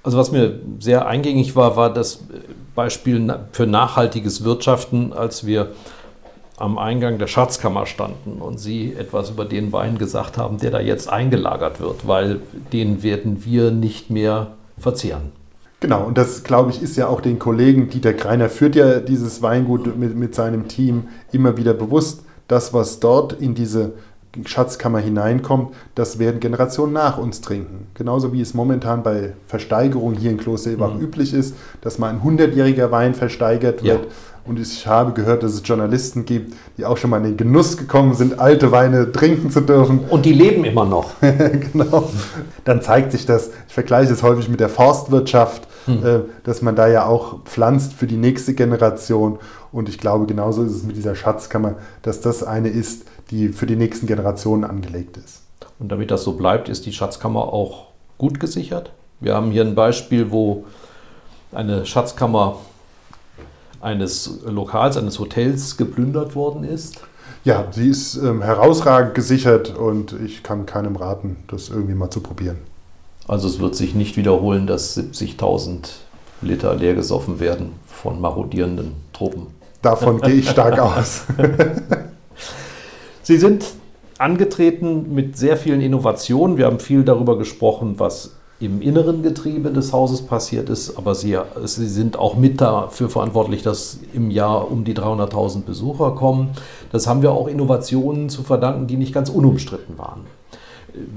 [0.04, 2.20] Also was mir sehr eingängig war, war das
[2.76, 5.72] Beispiel für nachhaltiges Wirtschaften, als wir
[6.56, 10.78] am Eingang der Schatzkammer standen und Sie etwas über den Wein gesagt haben, der da
[10.78, 12.40] jetzt eingelagert wird, weil
[12.72, 15.32] den werden wir nicht mehr verzehren.
[15.80, 19.40] Genau, und das, glaube ich, ist ja auch den Kollegen, Dieter Greiner führt ja dieses
[19.40, 22.22] Weingut mit, mit seinem Team immer wieder bewusst.
[22.48, 23.92] Das, was dort in diese
[24.44, 27.88] Schatzkammer hineinkommt, das werden Generationen nach uns trinken.
[27.94, 32.20] Genauso wie es momentan bei Versteigerungen hier in Kloster Ebach üblich ist, dass mal ein
[32.20, 33.96] 100-jähriger Wein versteigert Ja.
[34.44, 37.76] Und ich habe gehört, dass es Journalisten gibt, die auch schon mal in den Genuss
[37.76, 40.00] gekommen sind, alte Weine trinken zu dürfen.
[40.08, 41.10] Und die leben immer noch.
[41.20, 42.10] genau.
[42.64, 46.88] Dann zeigt sich das, ich vergleiche es häufig mit der Forstwirtschaft, äh, dass man da
[46.88, 49.38] ja auch pflanzt für die nächste Generation.
[49.72, 53.66] Und ich glaube, genauso ist es mit dieser Schatzkammer, dass das eine ist, die für
[53.66, 55.42] die nächsten Generationen angelegt ist.
[55.78, 57.86] Und damit das so bleibt, ist die Schatzkammer auch
[58.18, 58.92] gut gesichert.
[59.20, 60.64] Wir haben hier ein Beispiel, wo
[61.52, 62.56] eine Schatzkammer
[63.80, 67.00] eines Lokals, eines Hotels geplündert worden ist.
[67.44, 72.20] Ja, sie ist ähm, herausragend gesichert und ich kann keinem raten, das irgendwie mal zu
[72.20, 72.58] probieren.
[73.26, 75.88] Also es wird sich nicht wiederholen, dass 70.000
[76.42, 79.46] Liter leer gesoffen werden von marodierenden Truppen.
[79.82, 81.22] Davon gehe ich stark aus.
[83.22, 83.64] Sie sind
[84.18, 86.58] angetreten mit sehr vielen Innovationen.
[86.58, 91.38] Wir haben viel darüber gesprochen, was im inneren Getriebe des Hauses passiert ist, aber sie,
[91.64, 96.50] sie sind auch mit dafür verantwortlich, dass im Jahr um die 300.000 Besucher kommen.
[96.92, 100.26] Das haben wir auch Innovationen zu verdanken, die nicht ganz unumstritten waren.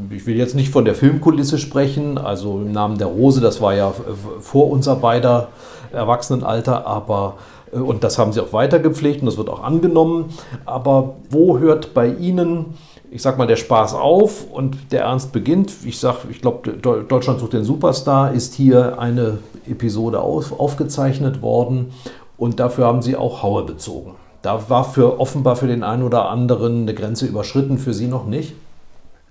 [0.09, 3.75] Ich will jetzt nicht von der Filmkulisse sprechen, also im Namen der Rose, das war
[3.75, 3.93] ja
[4.39, 5.49] vor unser beider
[5.91, 7.35] Erwachsenenalter, aber
[7.73, 10.33] äh, und das haben sie auch weiter gepflegt und das wird auch angenommen.
[10.65, 12.75] Aber wo hört bei Ihnen
[13.13, 15.71] ich sag mal, der Spaß auf und der Ernst beginnt.
[15.85, 19.37] Ich sag, ich glaube, Deutschland sucht den Superstar ist hier eine
[19.69, 21.93] Episode auf, aufgezeichnet worden
[22.37, 24.15] und dafür haben sie auch Haue bezogen.
[24.41, 28.25] Da war für offenbar für den einen oder anderen eine Grenze überschritten, für Sie noch
[28.25, 28.55] nicht?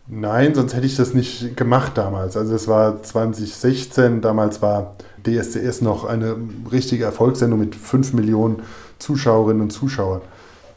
[0.07, 2.37] Nein, sonst hätte ich das nicht gemacht damals.
[2.37, 4.95] Also es war 2016, damals war
[5.27, 6.37] DSDS noch eine
[6.71, 8.63] richtige Erfolgssendung mit 5 Millionen
[9.01, 10.21] Zuschauerinnen und Zuschauern.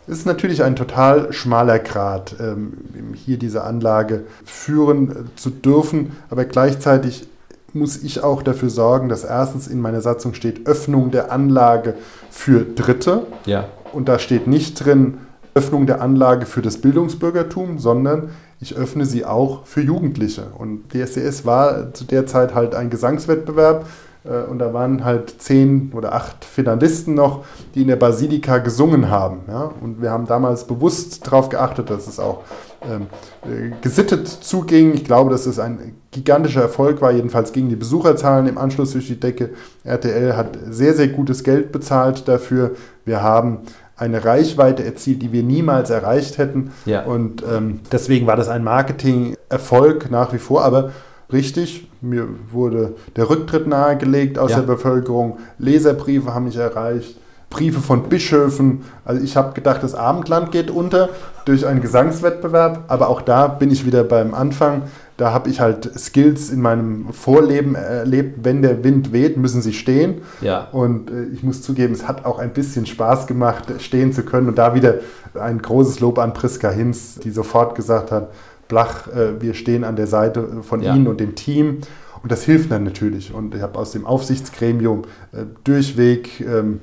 [0.08, 2.74] Es ist natürlich ein total schmaler Grad, ähm,
[3.14, 7.28] hier diese Anlage führen äh, zu dürfen, aber gleichzeitig
[7.74, 11.96] muss ich auch dafür sorgen, dass erstens in meiner Satzung steht Öffnung der Anlage
[12.30, 13.24] für Dritte.
[13.46, 13.66] Ja.
[13.92, 15.18] Und da steht nicht drin
[15.56, 18.30] Öffnung der Anlage für das Bildungsbürgertum, sondern
[18.62, 20.48] ich öffne sie auch für Jugendliche.
[20.58, 23.86] Und DSDS war zu der Zeit halt ein Gesangswettbewerb
[24.30, 29.42] und da waren halt zehn oder acht Finalisten noch, die in der Basilika gesungen haben.
[29.48, 29.72] Ja?
[29.82, 32.44] Und wir haben damals bewusst darauf geachtet, dass es auch
[32.90, 33.08] ähm,
[33.44, 34.94] äh, gesittet zuging.
[34.94, 37.12] Ich glaube, dass es ein gigantischer Erfolg war.
[37.12, 39.52] Jedenfalls gingen die Besucherzahlen im Anschluss durch die Decke.
[39.84, 42.72] RTL hat sehr, sehr gutes Geld bezahlt dafür.
[43.06, 43.60] Wir haben
[43.98, 46.72] eine Reichweite erzielt, die wir niemals erreicht hätten.
[46.86, 47.04] Ja.
[47.04, 50.64] Und ähm, deswegen war das ein Marketing-Erfolg nach wie vor.
[50.64, 50.92] Aber
[51.36, 54.62] richtig, mir wurde der Rücktritt nahegelegt aus ja.
[54.62, 57.18] der Bevölkerung, Leserbriefe haben mich erreicht,
[57.50, 58.82] Briefe von Bischöfen.
[59.06, 61.10] Also ich habe gedacht, das Abendland geht unter
[61.46, 64.84] durch einen Gesangswettbewerb, aber auch da bin ich wieder beim Anfang.
[65.18, 68.40] Da habe ich halt Skills in meinem Vorleben erlebt.
[68.44, 70.22] Wenn der Wind weht, müssen sie stehen.
[70.42, 70.68] Ja.
[70.74, 74.50] Und äh, ich muss zugeben, es hat auch ein bisschen Spaß gemacht, stehen zu können.
[74.50, 74.96] Und da wieder
[75.40, 78.32] ein großes Lob an Priska Hinz, die sofort gesagt hat,
[78.68, 80.96] Blach, äh, wir stehen an der Seite von ja.
[80.96, 81.80] Ihnen und dem Team.
[82.22, 83.34] Und das hilft dann natürlich.
[83.34, 86.80] Und ich habe aus dem Aufsichtsgremium äh, durchweg ähm,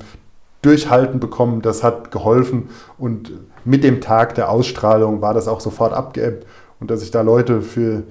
[0.63, 1.63] Durchhalten bekommen.
[1.63, 2.69] Das hat geholfen.
[2.99, 3.33] Und
[3.65, 6.47] mit dem Tag der Ausstrahlung war das auch sofort abgeebbt.
[6.79, 8.05] Und dass sich da Leute für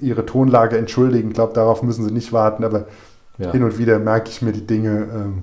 [0.00, 2.64] ihre Tonlage entschuldigen, ich glaube, darauf müssen sie nicht warten.
[2.64, 2.86] Aber
[3.38, 3.52] ja.
[3.52, 5.42] hin und wieder merke ich mir die Dinge ähm,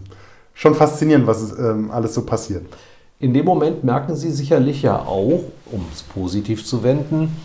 [0.53, 2.65] schon faszinierend, was ähm, alles so passiert.
[3.19, 7.35] In dem Moment merken Sie sicherlich ja auch, um es positiv zu wenden,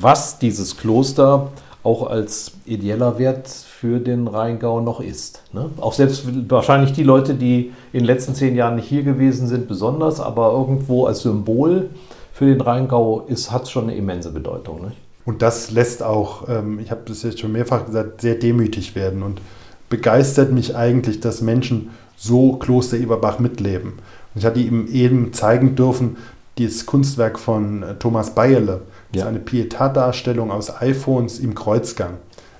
[0.00, 1.50] was dieses Kloster
[1.82, 5.42] auch als ideeller Wert für den Rheingau noch ist.
[5.52, 5.70] Ne?
[5.80, 9.66] Auch selbst wahrscheinlich die Leute, die in den letzten zehn Jahren nicht hier gewesen sind,
[9.66, 11.90] besonders, aber irgendwo als Symbol
[12.32, 14.82] für den Rheingau hat es schon eine immense Bedeutung.
[14.82, 14.92] Ne?
[15.24, 19.22] Und das lässt auch, ähm, ich habe das jetzt schon mehrfach gesagt, sehr demütig werden
[19.22, 19.40] und
[19.88, 23.94] begeistert mich eigentlich, dass Menschen so Kloster Eberbach mitleben.
[24.34, 26.16] Und ich hatte ihm eben zeigen dürfen,
[26.58, 28.82] dieses Kunstwerk von äh, Thomas Bayerle
[29.12, 29.22] ja.
[29.22, 32.18] ist eine Pietat-Darstellung aus iPhones im Kreuzgang.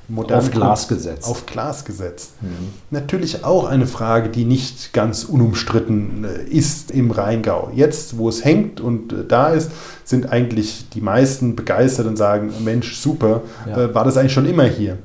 [0.08, 1.28] Modern auf Glas gesetzt.
[1.28, 2.32] Auf Glas gesetzt.
[2.40, 2.48] Mhm.
[2.90, 7.70] Natürlich auch eine Frage, die nicht ganz unumstritten äh, ist im Rheingau.
[7.74, 9.70] Jetzt, wo es hängt und äh, da ist,
[10.04, 13.84] sind eigentlich die meisten begeistert und sagen, Mensch, super, ja.
[13.84, 14.98] Äh, war das eigentlich schon immer hier?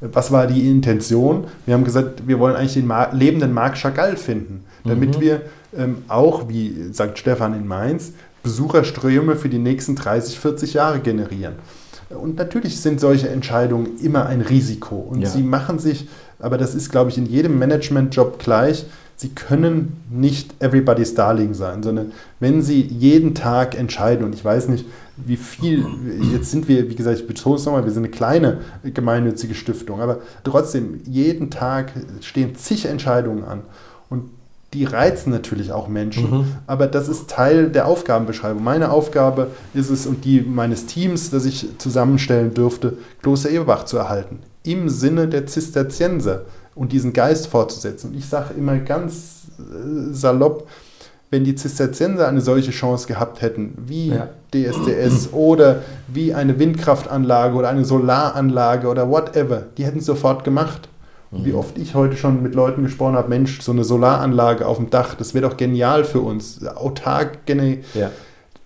[0.00, 1.44] Was war die Intention?
[1.64, 5.20] Wir haben gesagt, wir wollen eigentlich den Mar lebenden Marc Chagall finden, damit mhm.
[5.20, 5.40] wir
[5.76, 8.12] ähm, auch, wie sagt Stefan in Mainz,
[8.42, 11.54] Besucherströme für die nächsten 30, 40 Jahre generieren.
[12.10, 14.96] Und natürlich sind solche Entscheidungen immer ein Risiko.
[14.96, 15.28] Und ja.
[15.28, 18.84] sie machen sich, aber das ist, glaube ich, in jedem Managementjob gleich,
[19.16, 24.68] sie können nicht everybody's darling sein, sondern wenn sie jeden Tag entscheiden, und ich weiß
[24.68, 24.84] nicht,
[25.16, 25.84] wie viel,
[26.32, 30.00] jetzt sind wir, wie gesagt, ich betone es nochmal, wir sind eine kleine gemeinnützige Stiftung,
[30.00, 33.60] aber trotzdem, jeden Tag stehen zig Entscheidungen an.
[34.72, 36.44] Die reizen natürlich auch Menschen, mhm.
[36.66, 38.64] aber das ist Teil der Aufgabenbeschreibung.
[38.64, 43.98] Meine Aufgabe ist es und die meines Teams, das ich zusammenstellen dürfte, Kloster Eberbach zu
[43.98, 46.42] erhalten, im Sinne der Zisterzienser
[46.74, 48.10] und diesen Geist fortzusetzen.
[48.10, 50.66] Und ich sage immer ganz äh, salopp,
[51.32, 54.28] wenn die Zisterzienser eine solche Chance gehabt hätten, wie ja.
[54.52, 60.90] DSDS oder wie eine Windkraftanlage oder eine Solaranlage oder whatever, die hätten es sofort gemacht.
[61.32, 61.44] Mhm.
[61.44, 64.90] Wie oft ich heute schon mit Leuten gesprochen habe, Mensch, so eine Solaranlage auf dem
[64.90, 66.64] Dach, das wäre doch genial für uns.
[66.66, 68.10] Autark, ja.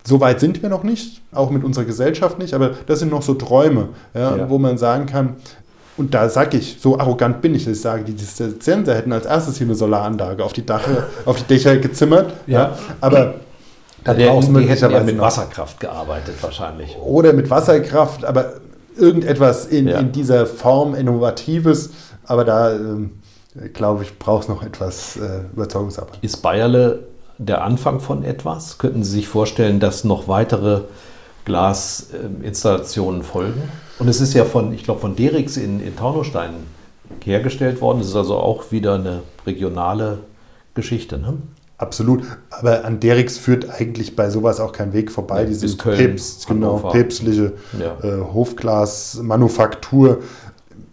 [0.03, 3.21] so weit sind wir noch nicht, auch mit unserer Gesellschaft nicht, aber das sind noch
[3.21, 4.49] so Träume, ja, ja.
[4.49, 5.37] wo man sagen kann,
[5.97, 9.25] und da sage ich, so arrogant bin ich, dass ich sage, die Diszenzenter hätten als
[9.25, 12.33] erstes hier eine Solaranlage auf die, Dache, auf die Dächer gezimmert.
[12.45, 12.77] Ja.
[13.01, 13.35] Aber
[14.03, 16.95] da die, die hätten ja mit Wasserkraft gearbeitet wahrscheinlich.
[16.97, 18.53] Oder mit Wasserkraft, aber
[18.95, 21.89] irgendetwas in, in dieser Form Innovatives,
[22.27, 23.11] aber da ähm,
[23.73, 26.19] glaube ich, braucht es noch etwas äh, Überzeugungsarbeit.
[26.21, 27.03] Ist Bayerle
[27.37, 28.77] der Anfang von etwas?
[28.77, 30.81] Könnten Sie sich vorstellen, dass noch weitere
[31.45, 33.61] Glasinstallationen folgen?
[33.99, 36.51] Und es ist ja von, ich glaube, von Derix in, in Taunusstein
[37.23, 37.99] hergestellt worden.
[37.99, 40.19] Das ist also auch wieder eine regionale
[40.75, 41.17] Geschichte.
[41.17, 41.33] Ne?
[41.79, 45.43] Absolut, aber an Derix führt eigentlich bei sowas auch kein Weg vorbei.
[45.43, 47.97] Nee, Diese Köln, Päpst, genau, päpstliche Ja.
[48.01, 50.19] äh, Hofglasmanufaktur.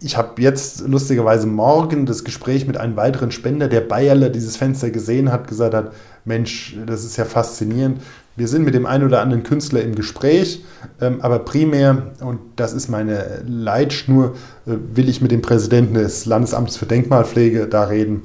[0.01, 4.89] Ich habe jetzt lustigerweise morgen das Gespräch mit einem weiteren Spender, der Bayerle dieses Fenster
[4.89, 5.93] gesehen hat, gesagt hat,
[6.25, 8.01] Mensch, das ist ja faszinierend.
[8.35, 10.63] Wir sind mit dem einen oder anderen Künstler im Gespräch,
[10.99, 14.35] ähm, aber primär, und das ist meine Leitschnur,
[14.65, 18.23] äh, will ich mit dem Präsidenten des Landesamts für Denkmalpflege da reden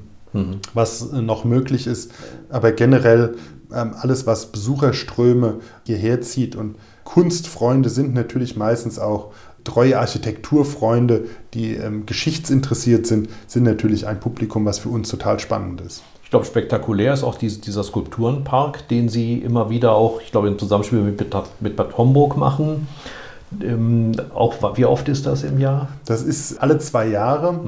[0.74, 2.12] was äh, noch möglich ist.
[2.48, 3.36] Aber generell
[3.72, 9.32] ähm, alles, was Besucherströme hierher zieht und Kunstfreunde sind natürlich meistens auch
[9.64, 15.80] treue Architekturfreunde, die ähm, geschichtsinteressiert sind, sind natürlich ein Publikum, was für uns total spannend
[15.80, 16.02] ist.
[16.24, 20.48] Ich glaube, spektakulär ist auch dies- dieser Skulpturenpark, den Sie immer wieder auch, ich glaube,
[20.48, 22.86] im Zusammenspiel mit, Bad- mit Bad Homburg machen.
[23.60, 25.88] Ähm, auch, wie oft ist das im Jahr?
[26.04, 27.58] Das ist alle zwei Jahre.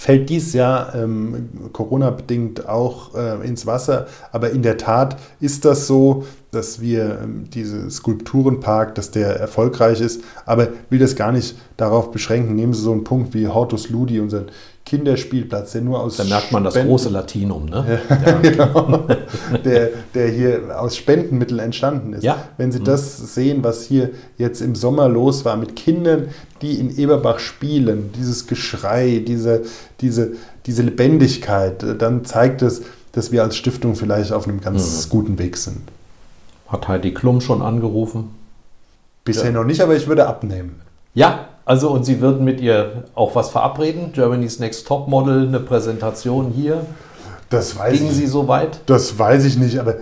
[0.00, 4.06] Fällt dies Jahr ähm, Corona-bedingt auch äh, ins Wasser.
[4.32, 10.00] Aber in der Tat ist das so, dass wir ähm, diese Skulpturenpark, dass der erfolgreich
[10.00, 10.24] ist.
[10.46, 12.54] Aber will das gar nicht darauf beschränken.
[12.54, 14.46] Nehmen Sie so einen Punkt wie Hortus Ludi, unseren
[14.90, 17.66] Kinderspielplatz, der nur aus Da merkt man das Spenden- große Latinum.
[17.66, 18.00] Ne?
[18.42, 19.06] genau,
[19.64, 22.24] der, der hier aus Spendenmitteln entstanden ist.
[22.24, 22.48] Ja.
[22.56, 26.30] Wenn Sie das sehen, was hier jetzt im Sommer los war mit Kindern,
[26.60, 29.62] die in Eberbach spielen, dieses Geschrei, diese,
[30.00, 30.32] diese,
[30.66, 32.82] diese Lebendigkeit, dann zeigt es,
[33.12, 35.82] dass wir als Stiftung vielleicht auf einem ganz guten Weg sind.
[36.66, 38.30] Hat Heidi Klum schon angerufen?
[39.24, 40.80] Bisher noch nicht, aber ich würde abnehmen.
[41.14, 44.12] Ja, also und Sie würden mit ihr auch was verabreden?
[44.12, 46.84] Germany's Next Top Model, eine Präsentation hier.
[47.48, 48.16] Das weiß Gingen ich.
[48.16, 48.80] Sie so weit?
[48.86, 50.00] Das weiß ich nicht, aber äh,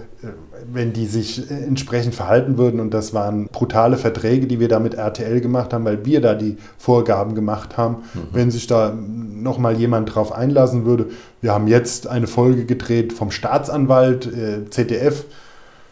[0.70, 4.80] wenn die sich äh, entsprechend verhalten würden und das waren brutale Verträge, die wir da
[4.80, 9.76] mit RTL gemacht haben, weil wir da die Vorgaben gemacht haben, wenn sich da nochmal
[9.76, 11.06] jemand drauf einlassen würde.
[11.40, 15.24] Wir haben jetzt eine Folge gedreht vom Staatsanwalt, äh, ZDF.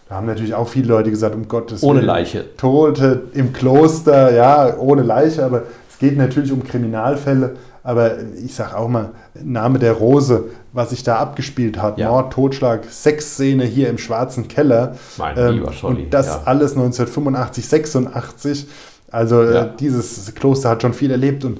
[0.09, 2.45] Da haben natürlich auch viele Leute gesagt, um Gottes Ohne Willen, Leiche.
[2.57, 7.57] Tote im Kloster, ja, ohne Leiche, aber es geht natürlich um Kriminalfälle.
[7.83, 8.13] Aber
[8.45, 9.11] ich sage auch mal,
[9.43, 12.09] Name der Rose, was sich da abgespielt hat, Ja.
[12.11, 14.97] Mord, Totschlag, Sexszene hier im schwarzen Keller.
[15.19, 16.43] Mein Ähm, lieber Scholli, und das ja.
[16.47, 18.67] alles 1985, 86.
[19.11, 19.65] Also Ja.
[19.67, 21.59] äh, dieses Kloster hat schon viel erlebt und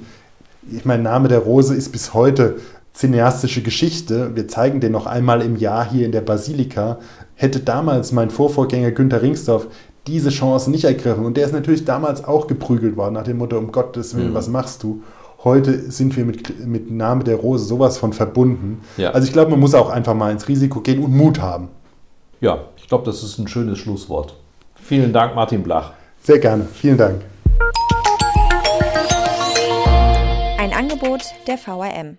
[0.73, 2.57] ich meine, Name der Rose ist bis heute
[2.97, 4.35] cineastische Geschichte.
[4.35, 6.99] Wir zeigen den noch einmal im Jahr hier in der Basilika.
[7.35, 9.69] Hätte damals mein Vorvorgänger Günter Ringsdorf
[10.07, 13.59] diese Chance nicht ergriffen und der ist natürlich damals auch geprügelt worden nach dem Motto,
[13.59, 14.19] um Gottes Mhm.
[14.19, 15.03] Willen, was machst du?
[15.45, 18.81] Heute sind wir mit, mit Name der Rose sowas von verbunden.
[18.97, 19.11] Ja.
[19.11, 21.69] Also ich glaube, man muss auch einfach mal ins Risiko gehen und Mut haben.
[22.41, 24.37] Ja, ich glaube, das ist ein schönes Schlusswort.
[24.75, 25.93] Vielen Dank, Martin Blach.
[26.23, 26.67] Sehr gerne.
[26.73, 27.23] Vielen Dank.
[30.59, 32.19] Ein Angebot der VRM.